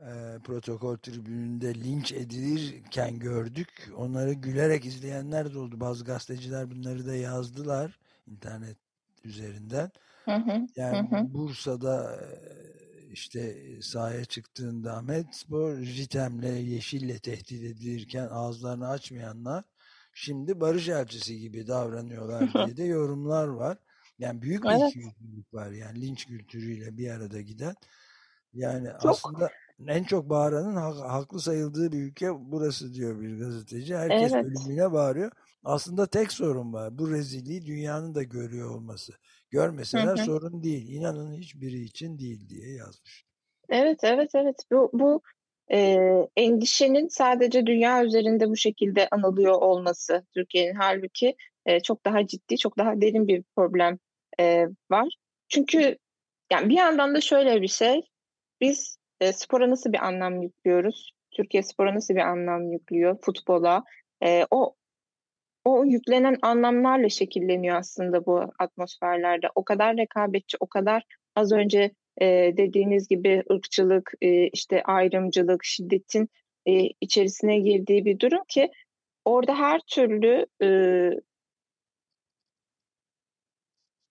e, 0.00 0.38
protokol 0.44 0.96
tribününde 0.96 1.74
linç 1.74 2.12
edilirken 2.12 3.18
gördük. 3.18 3.90
Onları 3.96 4.32
gülerek 4.32 4.84
izleyenler 4.84 5.54
de 5.54 5.58
oldu. 5.58 5.80
Bazı 5.80 6.04
gazeteciler 6.04 6.70
bunları 6.70 7.06
da 7.06 7.14
yazdılar 7.14 7.98
internet 8.26 8.76
üzerinden. 9.24 9.90
Hı 10.24 10.34
hı, 10.34 10.66
yani 10.76 11.08
hı. 11.10 11.34
Bursa'da 11.34 12.20
işte 13.12 13.56
sahaya 13.82 14.24
çıktığında 14.24 14.96
Ahmet 14.96 15.34
Spor 15.34 15.76
Jitem'le 15.76 16.56
Yeşil'le 16.56 17.18
tehdit 17.18 17.62
edilirken 17.62 18.28
ağızlarını 18.30 18.88
açmayanlar 18.88 19.64
şimdi 20.18 20.60
barış 20.60 20.88
elçisi 20.88 21.38
gibi 21.38 21.66
davranıyorlar 21.66 22.54
diye 22.54 22.76
de 22.76 22.84
yorumlar 22.84 23.48
var. 23.48 23.78
Yani 24.18 24.42
büyük 24.42 24.64
bir 24.64 24.68
evet. 24.68 24.94
var 25.52 25.70
yani 25.70 26.00
linç 26.00 26.26
kültürüyle 26.26 26.96
bir 26.96 27.10
arada 27.10 27.40
giden. 27.40 27.74
Yani 28.54 28.88
Çok. 29.02 29.10
aslında 29.10 29.50
en 29.86 30.04
çok 30.04 30.30
bağıranın 30.30 30.74
haklı 31.08 31.40
sayıldığı 31.40 31.92
bir 31.92 32.02
ülke 32.02 32.30
burası 32.40 32.94
diyor 32.94 33.20
bir 33.20 33.38
gazeteci. 33.38 33.96
Herkes 33.96 34.32
evet. 34.32 34.44
ölümüne 34.44 34.92
bağırıyor. 34.92 35.32
Aslında 35.64 36.06
tek 36.06 36.32
sorun 36.32 36.72
var. 36.72 36.98
Bu 36.98 37.10
rezilliği 37.10 37.66
dünyanın 37.66 38.14
da 38.14 38.22
görüyor 38.22 38.70
olması. 38.74 39.12
Görmeseler 39.50 40.16
hı 40.16 40.20
hı. 40.20 40.24
sorun 40.24 40.62
değil. 40.62 40.88
İnanın 40.88 41.34
hiçbiri 41.34 41.80
için 41.80 42.18
değil 42.18 42.48
diye 42.48 42.74
yazmış. 42.74 43.24
Evet, 43.68 43.98
evet, 44.02 44.30
evet. 44.34 44.56
Bu, 44.72 44.90
bu 44.92 45.22
e, 45.72 45.98
endişenin 46.36 47.08
sadece 47.08 47.66
dünya 47.66 48.04
üzerinde 48.04 48.48
bu 48.48 48.56
şekilde 48.56 49.08
anılıyor 49.10 49.62
olması 49.62 50.26
Türkiye'nin 50.34 50.74
halbuki 50.74 51.36
e, 51.66 51.80
çok 51.80 52.04
daha 52.04 52.26
ciddi, 52.26 52.58
çok 52.58 52.78
daha 52.78 53.00
derin 53.00 53.28
bir 53.28 53.42
problem 53.56 53.98
e, 54.40 54.66
var. 54.90 55.08
Çünkü 55.48 55.98
yani 56.52 56.68
bir 56.68 56.76
yandan 56.76 57.14
da 57.14 57.20
şöyle 57.20 57.62
bir 57.62 57.68
şey, 57.68 58.02
biz 58.60 58.98
e, 59.20 59.32
spora 59.32 59.70
nasıl 59.70 59.92
bir 59.92 60.06
anlam 60.06 60.42
yüklüyoruz? 60.42 61.12
Türkiye 61.30 61.62
spora 61.62 61.94
nasıl 61.94 62.14
bir 62.14 62.20
anlam 62.20 62.72
yüklüyor? 62.72 63.18
Futbola. 63.22 63.84
E, 64.22 64.46
o 64.50 64.74
o 65.64 65.84
yüklenen 65.84 66.36
anlamlarla 66.42 67.08
şekilleniyor 67.08 67.76
aslında 67.76 68.26
bu 68.26 68.44
atmosferlerde. 68.58 69.46
O 69.54 69.64
kadar 69.64 69.96
rekabetçi, 69.96 70.56
o 70.60 70.66
kadar 70.66 71.02
az 71.36 71.52
önce 71.52 71.90
e, 72.20 72.26
dediğiniz 72.56 73.08
gibi 73.08 73.42
ırkçılık, 73.52 74.12
e, 74.20 74.48
işte 74.48 74.82
ayrımcılık, 74.82 75.64
şiddetin 75.64 76.28
e, 76.66 76.72
içerisine 77.00 77.58
girdiği 77.58 78.04
bir 78.04 78.18
durum 78.18 78.42
ki 78.48 78.70
orada 79.24 79.58
her 79.58 79.80
türlü 79.80 80.46
e, 80.62 80.68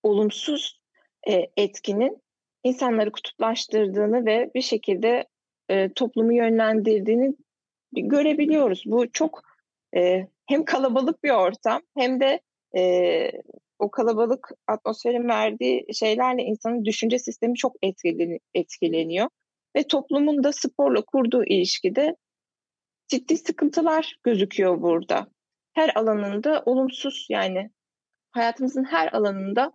olumsuz 0.04 0.80
e, 1.28 1.48
etkinin 1.58 2.22
insanları 2.64 3.12
kutuplaştırdığını 3.12 4.26
ve 4.26 4.52
bir 4.56 4.62
şekilde 4.62 5.28
e, 5.70 5.94
toplumu 5.94 6.34
yönlendirdiğini 6.34 7.36
görebiliyoruz. 7.92 8.84
Bu 8.86 9.12
çok 9.12 9.42
e, 9.96 10.28
hem 10.48 10.66
kalabalık 10.66 11.24
bir 11.24 11.30
ortam 11.30 11.82
hem 11.98 12.20
de 12.20 12.42
e, 12.78 13.32
o 13.80 13.92
kalabalık 13.92 14.50
atmosferin 14.68 15.28
verdiği 15.28 15.86
şeylerle 15.94 16.44
insanın 16.44 16.86
düşünce 16.86 17.20
sistemi 17.20 17.56
çok 17.56 17.76
etkileniyor. 18.54 19.30
Ve 19.76 19.84
toplumun 19.88 20.44
da 20.44 20.54
sporla 20.54 21.02
kurduğu 21.02 21.44
ilişkide 21.46 22.16
ciddi 23.08 23.38
sıkıntılar 23.38 24.16
gözüküyor 24.24 24.82
burada. 24.82 25.28
Her 25.74 25.92
alanında 25.96 26.64
olumsuz 26.66 27.28
yani 27.30 27.70
hayatımızın 28.32 28.84
her 28.84 29.14
alanında 29.14 29.72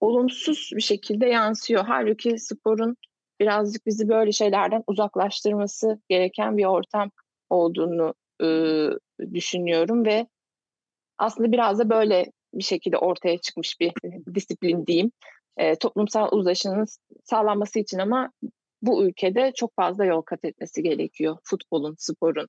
olumsuz 0.00 0.70
bir 0.76 0.82
şekilde 0.82 1.26
yansıyor. 1.26 1.84
Halbuki 1.86 2.38
sporun 2.38 2.96
birazcık 3.40 3.86
bizi 3.86 4.08
böyle 4.08 4.32
şeylerden 4.32 4.82
uzaklaştırması 4.86 6.00
gereken 6.08 6.56
bir 6.56 6.64
ortam 6.64 7.10
olduğunu 7.50 8.14
e, 8.42 8.46
düşünüyorum 9.34 10.06
ve 10.06 10.26
aslında 11.18 11.52
biraz 11.52 11.78
da 11.78 11.90
böyle 11.90 12.26
bir 12.54 12.64
şekilde 12.64 12.98
ortaya 12.98 13.38
çıkmış 13.38 13.80
bir 13.80 13.92
disiplin 14.34 14.86
diyeyim. 14.86 15.12
E, 15.56 15.76
toplumsal 15.76 16.32
uzlaşının 16.32 16.86
sağlanması 17.24 17.78
için 17.78 17.98
ama 17.98 18.30
bu 18.82 19.04
ülkede 19.04 19.52
çok 19.56 19.76
fazla 19.76 20.04
yol 20.04 20.22
kat 20.22 20.44
etmesi 20.44 20.82
gerekiyor 20.82 21.36
futbolun, 21.44 21.94
sporun. 21.98 22.48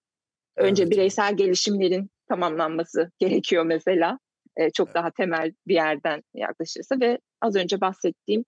Önce 0.55 0.83
evet. 0.83 0.91
bireysel 0.91 1.37
gelişimlerin 1.37 2.09
tamamlanması 2.29 3.11
gerekiyor 3.19 3.65
mesela. 3.65 4.19
E, 4.57 4.69
çok 4.69 4.87
evet. 4.87 4.95
daha 4.95 5.11
temel 5.11 5.53
bir 5.67 5.73
yerden 5.73 6.23
yaklaşırsa 6.33 6.99
ve 6.99 7.19
az 7.41 7.55
önce 7.55 7.81
bahsettiğim 7.81 8.45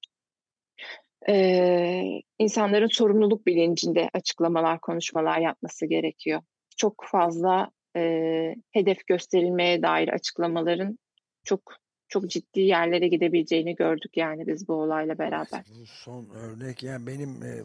e, 1.30 2.22
insanların 2.40 2.88
sorumluluk 2.88 3.46
bilincinde 3.46 4.10
açıklamalar, 4.14 4.80
konuşmalar 4.80 5.40
yapması 5.40 5.86
gerekiyor. 5.86 6.42
Çok 6.78 7.04
fazla 7.12 7.72
e, 7.96 8.56
hedef 8.72 9.08
gösterilmeye 9.08 9.82
dair 9.82 10.08
açıklamaların 10.08 11.00
çok 11.44 11.82
çok 12.12 12.30
ciddi 12.30 12.60
yerlere 12.60 13.08
gidebileceğini 13.08 13.76
gördük 13.76 14.18
yani 14.18 14.48
biz 14.48 14.68
bu 14.68 14.74
olayla 14.74 15.18
beraber. 15.18 15.48
Evet, 15.54 15.80
bu 15.80 15.86
son 15.86 16.30
örnek 16.30 16.84
yani 16.84 17.08
benim 17.08 17.44
e, 17.44 17.64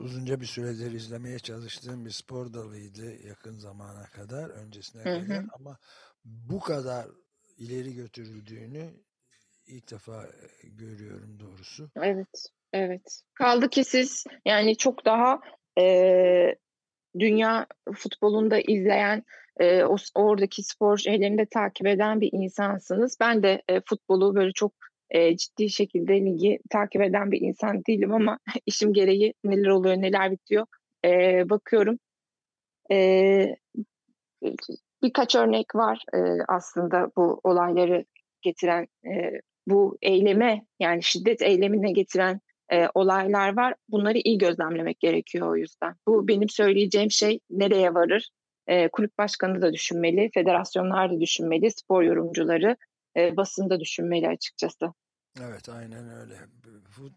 uzunca 0.00 0.40
bir 0.40 0.46
süredir 0.46 0.92
izlemeye 0.92 1.38
çalıştığım 1.38 2.04
bir 2.04 2.10
spor 2.10 2.52
dalıydı 2.52 3.26
yakın 3.28 3.58
zamana 3.58 4.06
kadar 4.06 4.50
öncesine 4.50 5.02
hı 5.02 5.16
hı. 5.16 5.26
kadar 5.26 5.44
ama 5.58 5.78
bu 6.24 6.60
kadar 6.60 7.06
ileri 7.58 7.94
götürüldüğünü 7.94 8.90
ilk 9.66 9.90
defa 9.90 10.26
görüyorum 10.64 11.40
doğrusu. 11.40 11.90
Evet, 12.02 12.48
evet. 12.72 13.22
Kaldı 13.34 13.70
ki 13.70 13.84
siz 13.84 14.24
yani 14.44 14.76
çok 14.76 15.04
daha 15.04 15.40
e, 15.78 15.84
dünya 17.18 17.66
futbolunda 17.94 18.60
izleyen, 18.60 19.22
e, 19.60 19.84
oradaki 20.14 20.62
spor 20.62 20.98
şeylerini 20.98 21.38
de 21.38 21.46
takip 21.46 21.86
eden 21.86 22.20
bir 22.20 22.30
insansınız. 22.32 23.16
Ben 23.20 23.42
de 23.42 23.62
e, 23.68 23.80
futbolu 23.80 24.34
böyle 24.34 24.52
çok 24.52 24.72
e, 25.10 25.36
ciddi 25.36 25.70
şekilde 25.70 26.20
ligi 26.20 26.58
takip 26.70 27.02
eden 27.02 27.30
bir 27.32 27.40
insan 27.40 27.82
değilim 27.84 28.14
ama 28.14 28.38
işim 28.66 28.92
gereği 28.92 29.34
neler 29.44 29.68
oluyor, 29.68 29.96
neler 29.96 30.30
bitiyor 30.30 30.66
e, 31.04 31.10
bakıyorum. 31.50 31.98
E, 32.90 33.56
birkaç 35.02 35.34
örnek 35.34 35.74
var 35.74 36.04
e, 36.14 36.18
aslında 36.48 37.10
bu 37.16 37.40
olayları 37.44 38.04
getiren, 38.42 38.86
e, 39.06 39.40
bu 39.66 39.98
eyleme 40.02 40.66
yani 40.80 41.02
şiddet 41.02 41.42
eylemine 41.42 41.92
getiren 41.92 42.40
e, 42.72 42.88
olaylar 42.94 43.56
var. 43.56 43.74
Bunları 43.88 44.18
iyi 44.18 44.38
gözlemlemek 44.38 45.00
gerekiyor 45.00 45.50
o 45.50 45.56
yüzden. 45.56 45.94
Bu 46.06 46.28
benim 46.28 46.48
söyleyeceğim 46.48 47.10
şey 47.10 47.40
nereye 47.50 47.94
varır? 47.94 48.30
E, 48.66 48.88
kulüp 48.88 49.18
başkanı 49.18 49.62
da 49.62 49.72
düşünmeli, 49.72 50.30
federasyonlar 50.34 51.12
da 51.12 51.20
düşünmeli, 51.20 51.70
spor 51.70 52.02
yorumcuları, 52.02 52.76
e, 53.16 53.36
basın 53.36 53.70
da 53.70 53.80
düşünmeli 53.80 54.28
açıkçası. 54.28 54.92
Evet 55.40 55.68
aynen 55.68 56.10
öyle. 56.10 56.34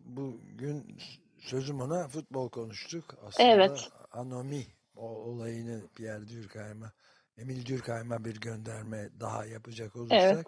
Bugün 0.06 0.98
sözüm 1.40 1.82
ona 1.82 2.08
futbol 2.08 2.50
konuştuk. 2.50 3.16
Aslında 3.28 3.50
evet. 3.50 3.90
anomi 4.12 4.64
o 4.96 5.08
olayını 5.08 5.82
Pierre 5.96 6.28
Durkheim'a, 6.28 6.92
Emil 7.38 7.66
Durkheim'a 7.66 8.26
bir 8.26 8.42
gönderme 8.42 9.10
daha 9.20 9.46
yapacak 9.46 9.96
olursak 9.96 10.20
evet 10.20 10.46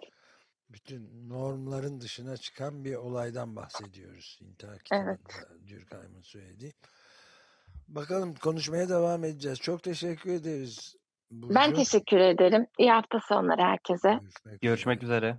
bütün 0.72 1.28
normların 1.28 2.00
dışına 2.00 2.36
çıkan 2.36 2.84
bir 2.84 2.94
olaydan 2.94 3.56
bahsediyoruz. 3.56 4.38
İntihar 4.42 4.78
kitabında 4.78 5.10
evet. 5.10 5.70
Durkheim'ın 5.70 6.22
söylediği. 6.22 6.72
Bakalım 7.88 8.34
konuşmaya 8.34 8.88
devam 8.88 9.24
edeceğiz. 9.24 9.58
Çok 9.60 9.82
teşekkür 9.82 10.32
ederiz. 10.32 10.96
Burcu. 11.30 11.54
Ben 11.54 11.74
teşekkür 11.74 12.16
ederim. 12.16 12.66
İyi 12.78 12.90
hafta 12.90 13.18
sonları 13.20 13.62
herkese. 13.62 14.18
Görüşmek, 14.20 14.60
Görüşmek 14.60 15.02
üzere. 15.02 15.38